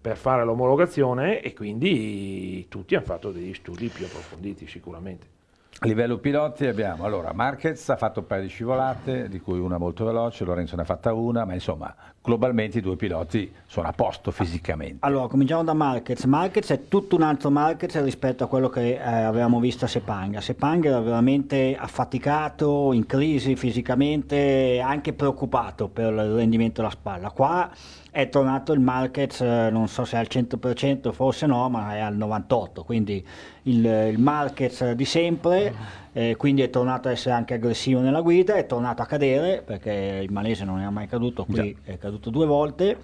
[0.00, 5.37] per fare l'omologazione e quindi tutti hanno fatto degli studi più approfonditi sicuramente.
[5.80, 9.78] A livello piloti abbiamo, allora, Marquez ha fatto un paio di scivolate, di cui una
[9.78, 11.94] molto veloce, Lorenzo ne ha fatta una, ma insomma,
[12.28, 14.98] globalmente i due piloti sono a posto fisicamente.
[15.00, 16.24] Allora, cominciamo da Marquez.
[16.24, 20.36] Marquez è tutto un altro Marquez rispetto a quello che eh, avevamo visto a Sepang.
[20.36, 27.30] Sepang era veramente affaticato, in crisi fisicamente, anche preoccupato per il rendimento della spalla.
[27.30, 27.70] Qua
[28.10, 32.16] è tornato il Marquez, eh, non so se al 100%, forse no, ma è al
[32.18, 33.24] 98%, quindi
[33.62, 35.72] il, il Marquez di sempre,
[36.18, 40.18] eh, quindi è tornato a essere anche aggressivo nella guida, è tornato a cadere, perché
[40.20, 42.98] il malese non è mai caduto, qui è caduto due volte.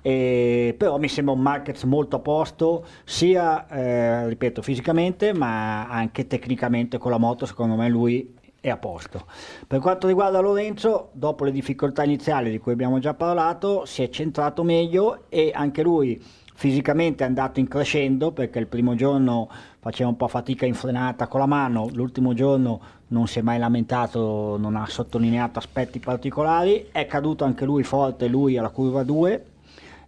[0.00, 6.26] E però mi sembra un Marquez molto a posto sia eh, ripeto fisicamente ma anche
[6.26, 9.24] tecnicamente con la moto secondo me lui è a posto
[9.66, 14.10] per quanto riguarda Lorenzo dopo le difficoltà iniziali di cui abbiamo già parlato si è
[14.10, 16.22] centrato meglio e anche lui
[16.54, 19.48] fisicamente è andato in crescendo perché il primo giorno
[19.84, 23.58] faceva un po' fatica in frenata con la mano l'ultimo giorno non si è mai
[23.58, 29.44] lamentato non ha sottolineato aspetti particolari è caduto anche lui forte lui alla curva 2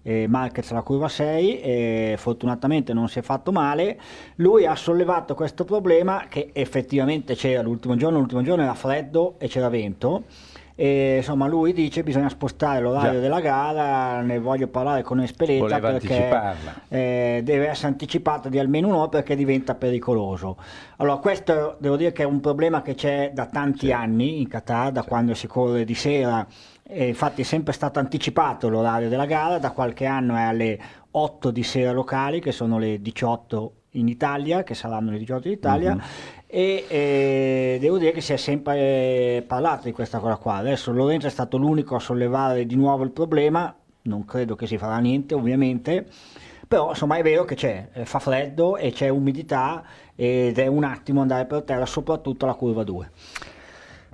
[0.01, 3.99] eh, Marquez alla curva 6 e fortunatamente non si è fatto male.
[4.37, 9.49] Lui ha sollevato questo problema che effettivamente c'era l'ultimo giorno l'ultimo giorno era freddo e
[9.49, 10.23] c'era vento
[10.79, 13.21] e insomma lui dice bisogna spostare l'orario Già.
[13.21, 15.25] della gara ne voglio parlare con
[15.59, 16.55] Voleva perché
[16.89, 20.59] eh, deve essere anticipata di almeno un'ora perché diventa pericoloso.
[20.97, 24.93] Allora questo devo dire che è un problema che c'è da tanti anni in Qatar
[24.93, 26.47] da quando si corre di sera.
[26.89, 30.79] E infatti è sempre stato anticipato l'orario della gara, da qualche anno è alle
[31.11, 35.55] 8 di sera locali, che sono le 18 in Italia, che saranno le 18 in
[35.55, 35.99] Italia,
[36.47, 40.57] e eh, devo dire che si è sempre eh, parlato di questa cosa qua.
[40.57, 44.79] Adesso Lorenzo è stato l'unico a sollevare di nuovo il problema, non credo che si
[44.79, 46.07] farà niente ovviamente,
[46.67, 50.85] però insomma è vero che c'è, eh, fa freddo e c'è umidità ed è un
[50.85, 53.11] attimo andare per terra, soprattutto alla curva 2.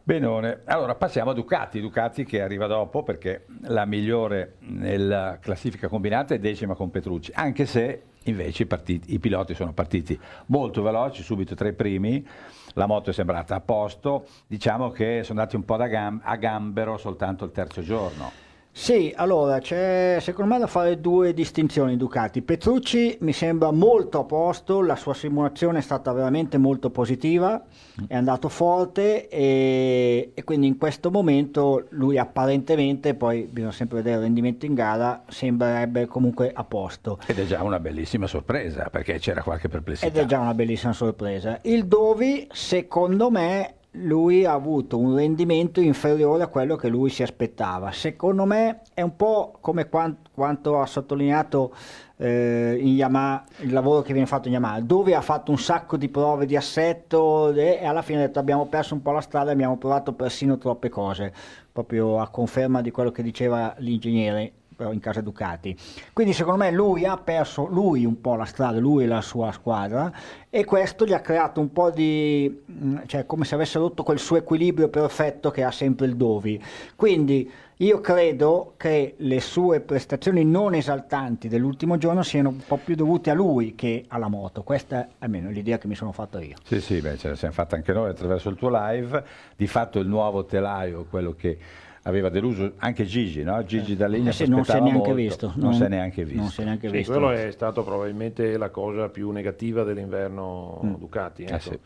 [0.04, 6.34] Benone, allora passiamo a Ducati, Ducati che arriva dopo perché la migliore nella classifica combinata
[6.34, 11.22] è decima con Petrucci, anche se invece i, partiti- i piloti sono partiti molto veloci,
[11.22, 12.26] subito tra i primi,
[12.74, 16.96] la moto è sembrata a posto, diciamo che sono andati un po' gam- a gambero
[16.96, 18.50] soltanto il terzo giorno.
[18.74, 22.40] Sì, allora c'è secondo me da fare due distinzioni Ducati.
[22.40, 27.62] Petrucci mi sembra molto a posto, la sua simulazione è stata veramente molto positiva,
[28.08, 34.16] è andato forte e, e quindi in questo momento lui apparentemente, poi bisogna sempre vedere
[34.16, 37.18] il rendimento in gara, sembrerebbe comunque a posto.
[37.26, 40.06] Ed è già una bellissima sorpresa, perché c'era qualche perplessità.
[40.06, 41.58] Ed è già una bellissima sorpresa.
[41.62, 47.22] Il Dovi, secondo me, lui ha avuto un rendimento inferiore a quello che lui si
[47.22, 47.92] aspettava.
[47.92, 51.74] Secondo me è un po' come quanto, quanto ha sottolineato
[52.16, 55.96] eh, in Yamaha, il lavoro che viene fatto in Yamaha, dove ha fatto un sacco
[55.96, 59.50] di prove di assetto e alla fine ha detto abbiamo perso un po' la strada,
[59.50, 61.32] abbiamo provato persino troppe cose,
[61.70, 65.76] proprio a conferma di quello che diceva l'ingegnere in casa Ducati.
[66.12, 69.52] Quindi secondo me lui ha perso lui un po' la strada, lui e la sua
[69.52, 70.12] squadra
[70.50, 74.18] e questo gli ha creato un po' di mm, cioè come se avesse rotto quel
[74.18, 76.62] suo equilibrio perfetto che ha sempre il Dovi.
[76.94, 77.50] Quindi
[77.82, 83.30] io credo che le sue prestazioni non esaltanti dell'ultimo giorno siano un po' più dovute
[83.30, 84.62] a lui che alla moto.
[84.62, 86.54] Questa è almeno l'idea che mi sono fatto io.
[86.62, 89.24] Sì, sì, beh, ce la siamo fatta anche noi attraverso il tuo live.
[89.56, 91.58] Di fatto il nuovo telaio, quello che
[92.02, 93.62] aveva deluso anche Gigi, no?
[93.64, 95.52] Gigi D'Alegna Eh sì, non si è neanche visto.
[95.56, 96.40] Non, si è neanche visto.
[96.40, 97.12] Non si è neanche Sì, visto.
[97.12, 100.94] quello è stato probabilmente la cosa più negativa dell'inverno Mm.
[100.94, 101.44] Ducati.
[101.44, 101.58] Eh ecco.
[101.60, 101.78] sì.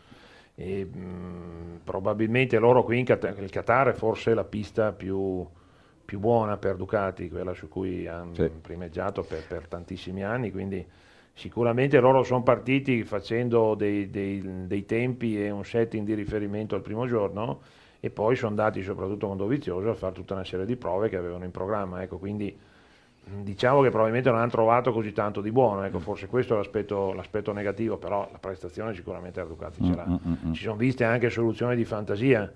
[0.55, 5.45] E, mh, probabilmente loro qui in Qatar, il Qatar è forse la pista più,
[6.03, 8.49] più buona per Ducati, quella su cui hanno Sì.
[8.61, 10.83] primeggiato per, per tantissimi anni, quindi
[11.33, 16.81] sicuramente loro sono partiti facendo dei, dei- dei tempi e un setting di riferimento al
[16.81, 17.61] primo giorno
[17.99, 21.17] e poi sono andati soprattutto con Dovizioso a fare tutta una serie di prove che
[21.17, 22.57] avevano in programma, ecco, quindi
[23.41, 27.11] diciamo che probabilmente non hanno trovato così tanto di buono, ecco, forse questo è l'aspetto,
[27.13, 30.19] l'aspetto negativo, però la prestazione sicuramente la Ducati ce l'ha.
[30.53, 32.51] Ci sono viste anche soluzioni di fantasia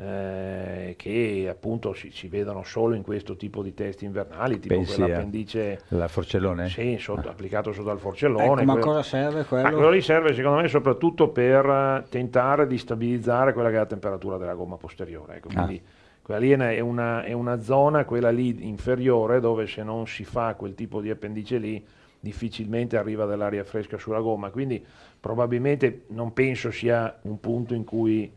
[0.00, 4.94] eh, che appunto si, si vedono solo in questo tipo di test invernali, tipo Pensi
[4.96, 6.68] quell'appendice La Forcellone?
[6.68, 8.44] sì, sotto- applicato sotto al forcellone.
[8.44, 9.70] Ecco, ma quello- cosa serve Ah, quello?
[9.72, 13.86] quello lì serve secondo me soprattutto per eh, tentare di stabilizzare quella che è la
[13.86, 15.36] temperatura della gomma posteriore.
[15.36, 15.64] Ecco, Ah.
[15.64, 15.82] quindi
[16.22, 20.54] quella lì è una, è una zona, quella lì inferiore, dove se non si fa
[20.54, 21.84] quel tipo di appendice lì,
[22.20, 24.50] difficilmente arriva dell'aria fresca sulla gomma.
[24.50, 24.82] Quindi
[25.18, 28.30] probabilmente non penso sia un punto in cui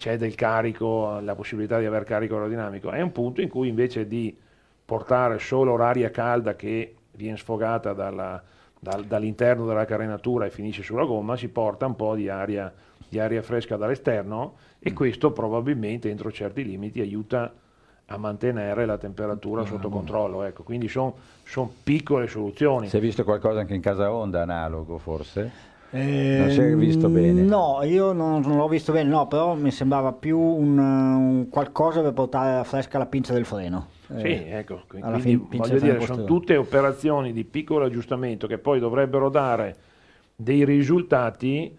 [0.00, 4.06] c'è del carico, la possibilità di avere carico aerodinamico, è un punto in cui invece
[4.06, 4.34] di
[4.82, 8.42] portare solo l'aria calda che viene sfogata dalla-
[8.78, 12.72] dal- dall'interno della carenatura e finisce sulla gomma, si porta un po' di aria,
[13.06, 17.52] di aria fresca dall'esterno e questo probabilmente entro certi limiti aiuta
[18.06, 20.44] a mantenere la temperatura sotto controllo.
[20.44, 21.14] Ecco, quindi sono
[21.84, 22.88] piccole soluzioni.
[22.88, 25.68] Si è visto qualcosa anche in casa Honda analogo forse?
[25.92, 27.42] Eh, Non si è visto bene?
[27.42, 32.00] No, io non, non l'ho visto bene, no, però mi sembrava più un, un qualcosa
[32.00, 33.88] per portare fresca la pinza del freno.
[34.14, 36.24] Sì, Eh, ecco, qui- alla quindi fin- voglio dire, sono posteriore.
[36.24, 39.76] tutte operazioni di piccolo aggiustamento che poi dovrebbero dare
[40.36, 41.76] dei risultati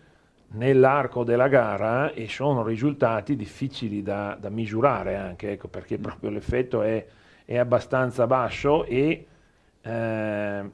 [0.53, 6.81] nell'arco della gara e sono risultati difficili da, da misurare anche, ecco, perché proprio l'effetto
[6.81, 7.05] è,
[7.45, 9.25] è abbastanza basso e
[9.81, 10.71] eh,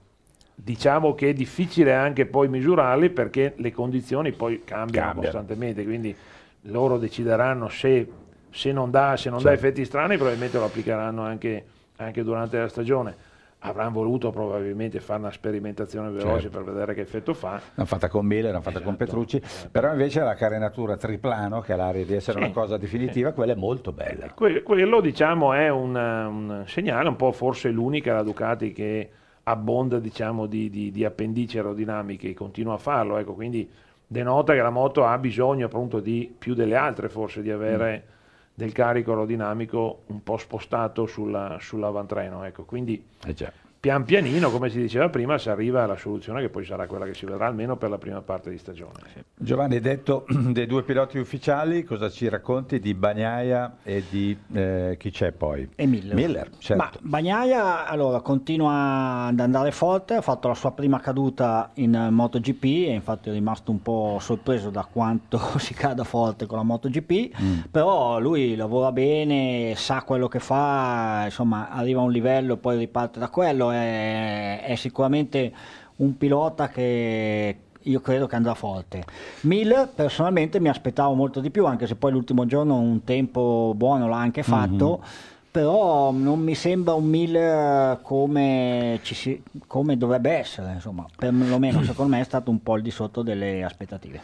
[0.60, 5.22] diciamo che è difficile anche poi misurarli perché le condizioni poi cambiano, Cambiano.
[5.22, 6.16] costantemente, quindi
[6.64, 8.10] loro decideranno se,
[8.50, 9.66] se non, dà, se non dà Certo.
[9.66, 11.64] effetti strani probabilmente lo applicheranno anche,
[11.98, 13.26] anche durante la stagione.
[13.60, 16.62] Avranno voluto probabilmente fare una sperimentazione veloce Certo.
[16.64, 17.60] per vedere che effetto fa.
[17.76, 19.70] L'hanno fatta con Miller, l'hanno fatta con Esatto, Petrucci, esatto.
[19.72, 23.54] però invece la carenatura triplano, che ha l'aria di essere Sì, una cosa definitiva, quella
[23.54, 24.32] è molto bella.
[24.34, 29.10] Que- quello diciamo è un, un segnale, un po' forse l'unica la Ducati che
[29.50, 33.70] abbonda diciamo, di, di- di appendici aerodinamiche e continua a farlo, ecco, quindi
[34.06, 38.06] denota che la moto ha bisogno appunto di più delle altre forse di avere
[38.54, 43.36] del carico aerodinamico un po' spostato sulla, sull'avantreno, ecco, quindi Eh.
[43.80, 47.14] Pian pianino, come si diceva prima, si arriva alla soluzione che poi sarà quella che
[47.14, 49.26] si vedrà almeno per la prima parte di stagione.
[49.36, 55.12] Giovanni, detto dei due piloti ufficiali, cosa ci racconti di Bagnaia e di eh, chi
[55.12, 55.70] c'è poi?
[55.76, 56.16] E Miller.
[56.16, 56.84] Miller, certo.
[56.84, 62.64] Ma Bagnaia allora continua ad andare forte, ha fatto la sua prima caduta in MotoGP
[62.64, 67.16] e infatti è rimasto un po' sorpreso da quanto si cada forte con la MotoGP,
[67.42, 67.60] Mm.
[67.72, 72.78] però lui lavora bene, sa quello che fa, insomma arriva a un livello e poi
[72.78, 75.52] riparte da quello, è, è sicuramente
[75.98, 79.04] un pilota che io credo che andrà forte.
[79.42, 84.08] Miller personalmente mi aspettavo molto di più, anche se poi l'ultimo giorno un tempo buono
[84.08, 85.02] l'ha anche fatto.
[85.50, 92.14] Però non mi sembra un Miller come, ci si- come dovrebbe essere, insomma, perlomeno secondo
[92.14, 94.22] me è stato un po' al di sotto delle aspettative.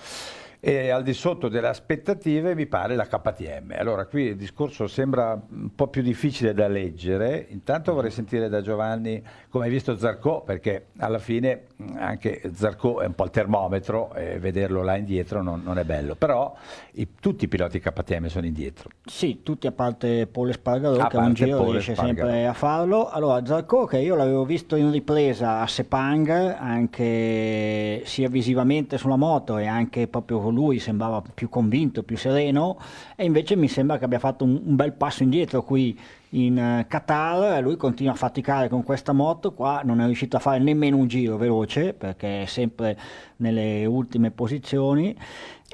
[0.66, 3.76] E al di sotto delle aspettative mi pare la KTM.
[3.78, 8.62] Allora qui il discorso sembra un po' più difficile da leggere, intanto vorrei sentire da
[8.62, 11.64] Giovanni come hai visto Zarco perché alla fine
[11.98, 16.16] anche Zarco è un po' il termometro e vederlo là indietro non, non è bello,
[16.16, 16.56] però
[16.94, 18.90] i, tutti i piloti KTM sono indietro.
[19.04, 22.26] Sì, tutti a parte Paul Espargaro A che un giro Paul riesce Espargaró.
[22.26, 23.10] sempre a farlo.
[23.10, 29.58] Allora, Zarco che io l'avevo visto in ripresa a Sepang, anche sia visivamente sulla moto
[29.58, 32.78] e anche proprio con lui sembrava più convinto, più sereno
[33.16, 35.98] e invece mi sembra che abbia fatto un, un bel passo indietro qui
[36.30, 40.40] in eh, Qatar, lui continua a faticare con questa moto qua, non è riuscito a
[40.40, 42.98] fare nemmeno un giro veloce perché è sempre
[43.38, 45.16] nelle ultime posizioni.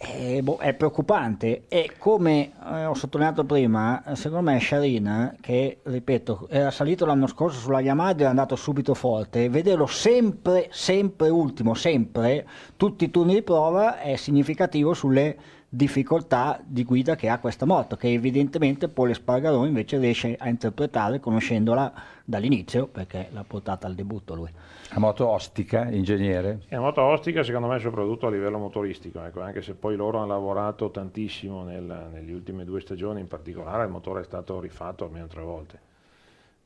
[0.01, 1.63] E, boh, è preoccupante.
[1.67, 7.27] E come eh, ho sottolineato prima, eh, secondo me Sharin, che ripeto era salito l'anno
[7.27, 12.47] scorso sulla Yamaha ed era andato subito forte, vederlo sempre, sempre ultimo, sempre,
[12.77, 15.37] tutti i turni di prova è significativo sulle
[15.69, 21.19] difficoltà di guida che ha questa moto, che evidentemente Paul Espargarò invece riesce a interpretare
[21.19, 21.93] conoscendola
[22.25, 24.49] dall'inizio, perché l'ha portata al debutto lui.
[24.91, 26.63] La moto ostica, ingegnere?
[26.67, 30.17] È una moto ostica secondo me soprattutto a livello motoristico, ecco, anche se poi loro
[30.17, 35.05] hanno lavorato tantissimo nel- negli ultime due stagioni in particolare, il motore è stato rifatto
[35.05, 35.79] almeno tre volte.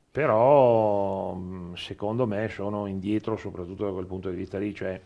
[0.09, 1.35] Però
[1.73, 5.01] secondo me sono indietro soprattutto da quel punto di vista lì, cioè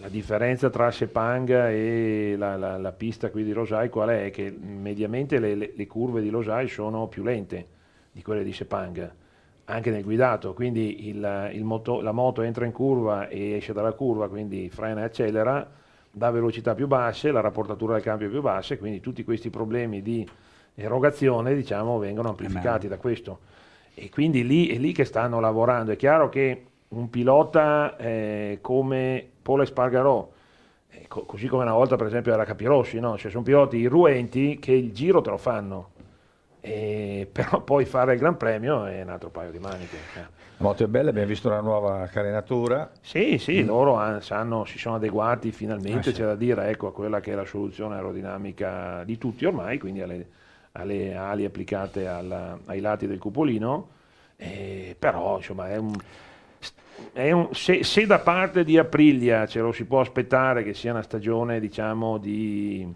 [0.00, 4.30] la differenza tra Sepang e la, la- la pista qui di Losai qual è?
[4.30, 7.66] Che mediamente le, le- le curve di Losai sono più lente
[8.12, 9.10] di quelle di Sepang,
[9.64, 13.92] anche nel guidato, quindi il- il moto- la moto entra in curva e esce dalla
[13.92, 15.68] curva, quindi frena e accelera,
[16.10, 19.50] dà velocità più basse, la rapportatura del cambio è più bassa, e quindi tutti questi
[19.50, 20.26] problemi di
[20.74, 23.40] erogazione diciamo, vengono amplificati da questo.
[23.94, 25.90] E quindi lì, è lì che stanno lavorando.
[25.90, 30.28] È chiaro che un pilota eh, come Paul Espargarò,
[30.90, 33.16] eh, co- così come una volta per esempio era Capirossi, no?
[33.16, 35.92] cioè sono piloti irruenti che il giro te lo fanno,
[36.60, 39.96] E però poi fare il Gran Premio è un altro paio di maniche.
[40.14, 40.28] La
[40.58, 42.90] moto è bella, abbiamo visto una nuova carenatura.
[43.00, 46.18] Sì, sì, loro han- sanno- si sono adeguati finalmente, Ah, sì.
[46.18, 50.02] c'è da dire, ecco, a quella che è la soluzione aerodinamica di tutti ormai, quindi
[50.02, 50.26] alle,
[50.72, 53.88] alle ali applicate alla- ai lati del cupolino,
[54.36, 55.94] eh, però insomma è un...
[57.14, 61.02] un- se, se da parte di Aprilia ce lo si può aspettare che sia una
[61.02, 62.86] stagione diciamo di,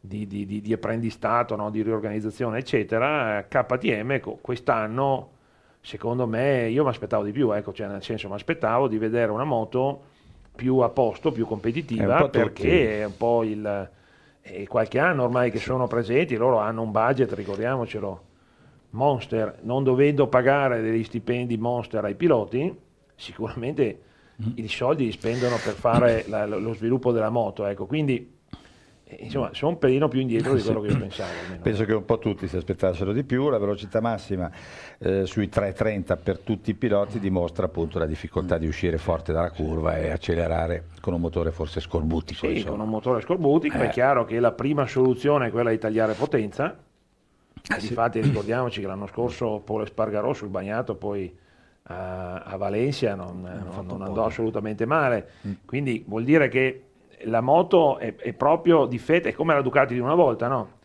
[0.00, 1.70] di, di- di- di apprendistato, no?
[1.70, 5.30] di riorganizzazione eccetera, KTM quest'anno
[5.80, 9.30] secondo me io mi aspettavo di più, ecco, cioè nel senso mi aspettavo di vedere
[9.30, 10.02] una moto
[10.54, 12.38] più a posto, più competitiva, tutti.
[12.38, 13.90] perché è un po' il...
[14.66, 18.22] qualche anno ormai che sono presenti, loro hanno un budget, ricordiamocelo,
[18.90, 22.74] Monster, non dovendo pagare degli stipendi Monster ai piloti,
[23.18, 24.00] sicuramente
[24.40, 24.52] Mm.
[24.54, 28.36] i soldi li spendono per fare la- lo sviluppo della moto, ecco, quindi
[29.02, 31.30] eh, insomma sono un pelino più indietro di quello che io pensavo.
[31.42, 31.60] almeno.
[31.60, 34.48] Penso che un po' tutti si aspettassero di più, la velocità massima
[34.98, 39.50] eh, sui 3.30 per tutti i piloti dimostra appunto la difficoltà di uscire forte dalla
[39.50, 42.46] curva e accelerare con un motore forse scorbutico.
[42.46, 42.70] Sì, insomma.
[42.76, 43.88] con un motore scorbutico, è Eh.
[43.88, 46.78] chiaro che la prima soluzione è quella di tagliare potenza.
[47.76, 47.88] Eh, sì.
[47.88, 51.36] Infatti ricordiamoci che l'anno scorso Paul Espargarò sul bagnato poi
[51.88, 55.28] a, a Valencia non, non- non andò assolutamente male.
[55.46, 55.52] Mm.
[55.66, 56.82] Quindi vuol dire che
[57.24, 60.76] la moto è, è proprio difetta, è come la Ducati di una volta, no?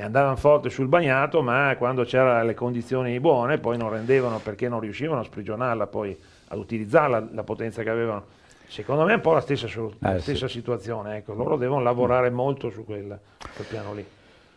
[0.00, 4.80] Andavano forte sul bagnato, ma quando c'erano le condizioni buone poi non rendevano perché non
[4.80, 6.16] riuscivano a sprigionarla, poi
[6.48, 8.24] ad utilizzarla la potenza che avevano.
[8.66, 10.22] Secondo me è un po' la stessa, solu- la Eh, sì.
[10.22, 11.34] stessa situazione, ecco.
[11.34, 13.16] loro devono lavorare molto su quel,
[13.54, 14.04] quel piano lì.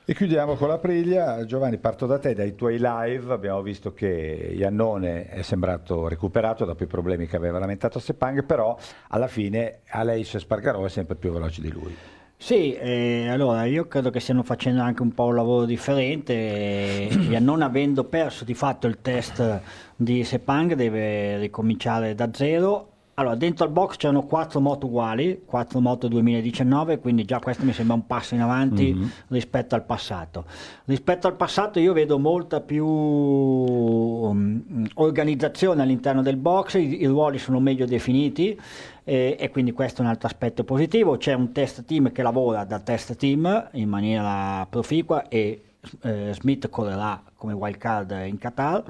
[0.10, 1.45] E chiudiamo con l'Aprilia.
[1.45, 3.32] Giovanni, parto da te, dai tuoi live.
[3.32, 4.07] Abbiamo visto che
[4.55, 8.76] Iannone è sembrato recuperato dopo i problemi che aveva lamentato Sepang, però
[9.10, 11.95] alla fine Aleix Spargarò è sempre più veloce di lui.
[12.36, 16.34] Sì, eh, allora io credo che stiano facendo anche un po' un lavoro differente
[17.30, 19.62] e non avendo perso di fatto il test
[19.95, 22.93] di Sepang deve ricominciare da zero.
[23.20, 27.74] Allora, dentro al box c'erano quattro moto uguali, quattro moto 2019, quindi già questo mi
[27.74, 28.97] sembra un passo in avanti
[29.28, 30.45] rispetto al passato.
[30.86, 37.39] Rispetto al passato io vedo molta più mm, organizzazione all'interno del box, i, i ruoli
[37.39, 38.57] sono meglio definiti
[39.03, 41.17] e, e quindi questo è un altro aspetto positivo.
[41.17, 45.63] C'è un test team che lavora da test team in maniera proficua e
[46.03, 48.82] eh, Smith correrà come wild card in Qatar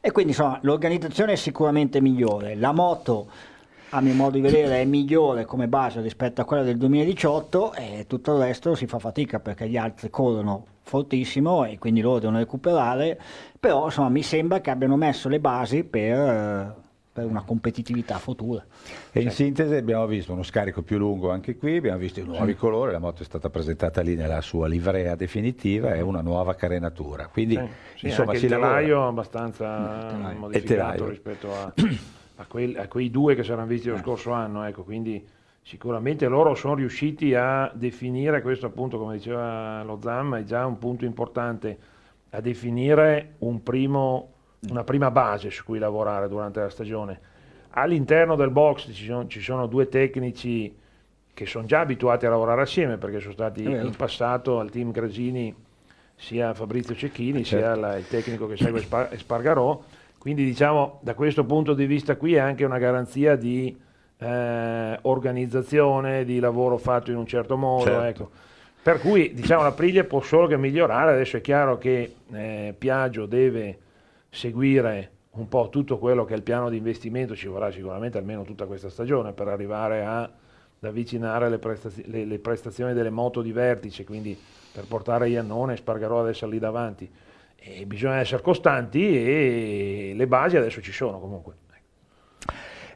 [0.00, 2.54] e quindi insomma l'organizzazione è sicuramente migliore.
[2.54, 3.26] La moto
[3.96, 8.04] a mio modo di vedere è migliore come base rispetto a quella del 2018 e
[8.06, 12.36] tutto il resto si fa fatica perché gli altri corrono fortissimo e quindi loro devono
[12.38, 13.18] recuperare,
[13.58, 16.74] però insomma mi sembra che abbiano messo le basi per, eh,
[17.10, 18.62] per una competitività futura.
[19.10, 22.54] E in sintesi abbiamo visto uno scarico più lungo anche qui, abbiamo visto i nuovi
[22.54, 27.28] colori, la moto è stata presentata lì nella sua livrea definitiva e una nuova carenatura.
[27.28, 29.08] Quindi Sì, sì, insomma anche si il telaio lavora.
[29.08, 30.38] abbastanza telaio.
[30.38, 31.08] modificato telaio.
[31.08, 31.72] rispetto a,
[32.36, 35.24] a quel- a quei due che si erano visti lo scorso anno, ecco, quindi
[35.62, 40.78] sicuramente loro sono riusciti a definire, questo appunto come diceva lo Zam, è già un
[40.78, 41.78] punto importante,
[42.30, 44.32] a definire un primo-
[44.68, 47.20] una prima base su cui lavorare durante la stagione.
[47.70, 50.74] All'interno del box ci sono, ci sono due tecnici
[51.32, 55.54] che sono già abituati a lavorare assieme perché sono stati in passato al team Gresini
[56.14, 57.64] sia Fabrizio Cecchini Certo.
[57.66, 59.82] sia la- il tecnico che segue Spa- Spargarò.
[60.26, 63.78] Quindi diciamo da questo punto di vista qui è anche una garanzia di
[64.18, 67.84] eh, organizzazione, di lavoro fatto in un certo modo.
[67.84, 68.02] Certo.
[68.02, 68.30] ecco.
[68.82, 73.26] Per cui diciamo la Priglia può solo che migliorare, adesso è chiaro che eh, Piaggio
[73.26, 73.78] deve
[74.28, 78.42] seguire un po' tutto quello che è il piano di investimento, ci vorrà sicuramente almeno
[78.42, 80.30] tutta questa stagione per arrivare a, ad
[80.80, 84.36] avvicinare le, prestazio- le- le prestazioni delle moto di vertice, quindi
[84.72, 87.08] per portare Iannone e Spargarò ad essere lì davanti.
[87.68, 91.54] E bisogna essere costanti e le basi adesso ci sono comunque.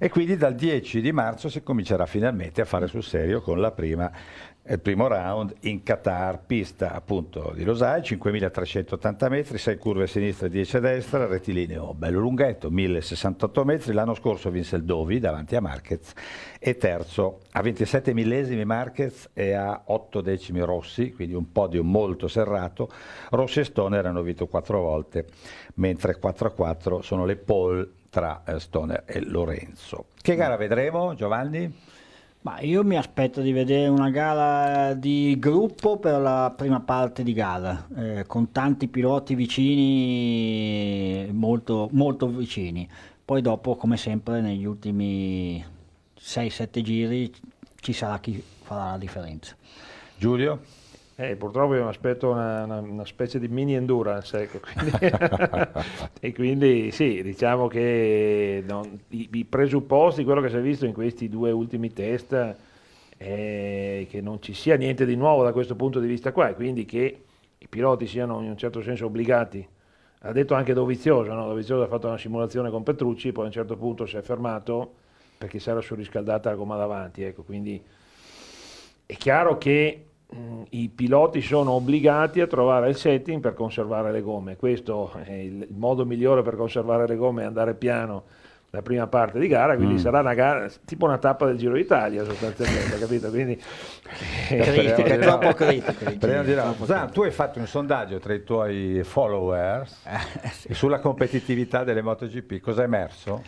[0.02, 3.70] E quindi dal 10 di marzo si comincerà finalmente a fare sul serio con la
[3.70, 4.10] prima,
[4.70, 10.46] il primo round in Qatar, pista appunto di Losai, 5380 metri, 6 curve a sinistra
[10.46, 15.56] e 10 a destra, rettilineo bello lunghetto, 1068 metri, l'anno scorso vinse il Dovi davanti
[15.56, 16.12] a Marquez
[16.60, 22.28] e terzo a 27 millesimi Marquez e a 8 decimi Rossi, quindi un podio molto
[22.28, 22.88] serrato,
[23.30, 25.26] Rossi e Stoner hanno vinto 4 volte,
[25.74, 30.06] mentre 4 a 4 sono le pole tra eh, Stoner e Lorenzo.
[30.20, 31.98] Che gara vedremo Giovanni?
[32.42, 37.34] Ma io mi aspetto di vedere una gara di gruppo per la prima parte di
[37.34, 42.88] gara, eh, con tanti piloti vicini, molto, molto vicini.
[43.22, 45.62] Poi dopo, come sempre, negli ultimi
[46.18, 47.30] 6-7 giri
[47.76, 49.54] ci sarà chi farà la differenza.
[50.16, 50.79] Giulio?
[51.22, 54.90] Eh, purtroppo io mi aspetto una, una- una specie di mini endurance, ecco, quindi-
[56.18, 60.94] e quindi sì, diciamo che non- i, i presupposti, quello che si è visto in
[60.94, 62.32] questi due ultimi test,
[63.18, 66.54] è che non ci sia niente di nuovo da questo punto di vista qua, e
[66.54, 67.20] quindi che
[67.58, 69.66] i piloti siano in un certo senso obbligati.
[70.22, 71.46] Ha detto anche Dovizioso, no?
[71.48, 74.94] Dovizioso ha fatto una simulazione con Petrucci, poi a un certo punto si è fermato
[75.36, 77.82] perché si era surriscaldata la gomma davanti, ecco, quindi
[79.06, 80.04] è chiaro che
[80.70, 84.56] i piloti sono obbligati a trovare il setting per conservare le gomme.
[84.56, 88.24] Questo è il, il modo migliore per conservare le gomme è andare piano
[88.72, 92.24] la prima parte di gara, quindi sarà una gara tipo una tappa del Giro d'Italia
[92.24, 93.28] sostanzialmente, capito?
[93.28, 93.60] Quindi
[94.46, 95.54] Critica, troppo no.
[95.54, 96.10] critica.
[96.12, 100.04] Troppo Zan, tu hai fatto un sondaggio tra i tuoi followers
[100.70, 103.42] sulla competitività delle MotoGP, cosa è emerso?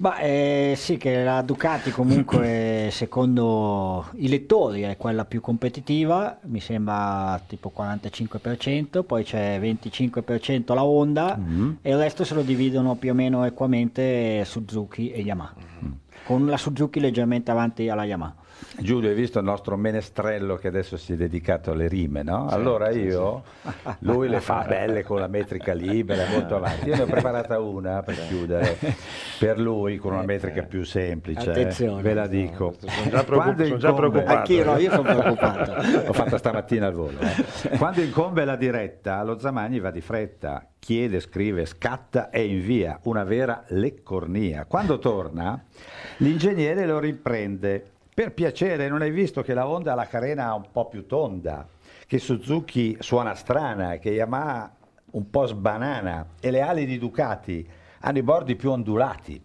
[0.00, 6.60] Ma eh, sì, che la Ducati comunque secondo i lettori è quella più competitiva, mi
[6.60, 11.36] sembra tipo 45%, poi c'è 25% la Honda
[11.82, 15.54] e il resto se lo dividono più o meno equamente Suzuki e Yamaha,
[16.24, 18.34] con la Suzuki leggermente avanti alla Yamaha.
[18.80, 22.46] Giulio, hai visto il nostro menestrello che adesso si è dedicato alle rime, no?
[22.48, 23.42] allora io,
[24.00, 26.88] lui le fa belle con la metrica libera, molto avanti.
[26.88, 28.76] Io ne ho preparata una per chiudere,
[29.38, 32.02] per lui con una metrica più semplice, eh, Attenzione.
[32.02, 32.74] ve la dico.
[32.78, 34.36] Sono già, preoccup- sono già preoccupato.
[34.38, 35.72] Anch'io, no, io sono preoccupato.
[36.06, 37.18] L'ho fatta stamattina al volo.
[37.18, 37.76] eh.
[37.76, 43.24] Quando incombe la diretta, lo Zamagni va di fretta, chiede, scrive, scatta e invia, una
[43.24, 44.66] vera leccornia.
[44.66, 45.60] Quando torna,
[46.18, 47.90] l'ingegnere lo riprende.
[48.18, 51.68] Per piacere, non hai visto che la Honda ha la carena un po' più tonda,
[52.04, 54.74] che Suzuki suona strana, che Yamaha
[55.12, 57.64] un po' sbanana e le ali di Ducati
[58.00, 59.40] hanno i bordi più ondulati.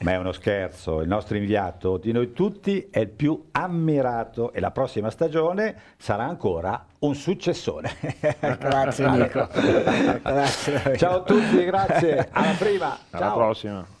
[0.00, 4.58] Ma è uno scherzo, il nostro inviato di noi tutti è il più ammirato e
[4.58, 7.88] la prossima stagione sarà ancora un successone.
[8.58, 9.46] Grazie Nico.
[10.24, 10.96] Grazie.
[10.96, 12.98] Ciao a tutti, grazie, alla prima.
[13.10, 13.36] Alla Ciao.
[13.36, 14.00] prossima.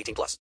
[0.01, 0.39] 18 plus.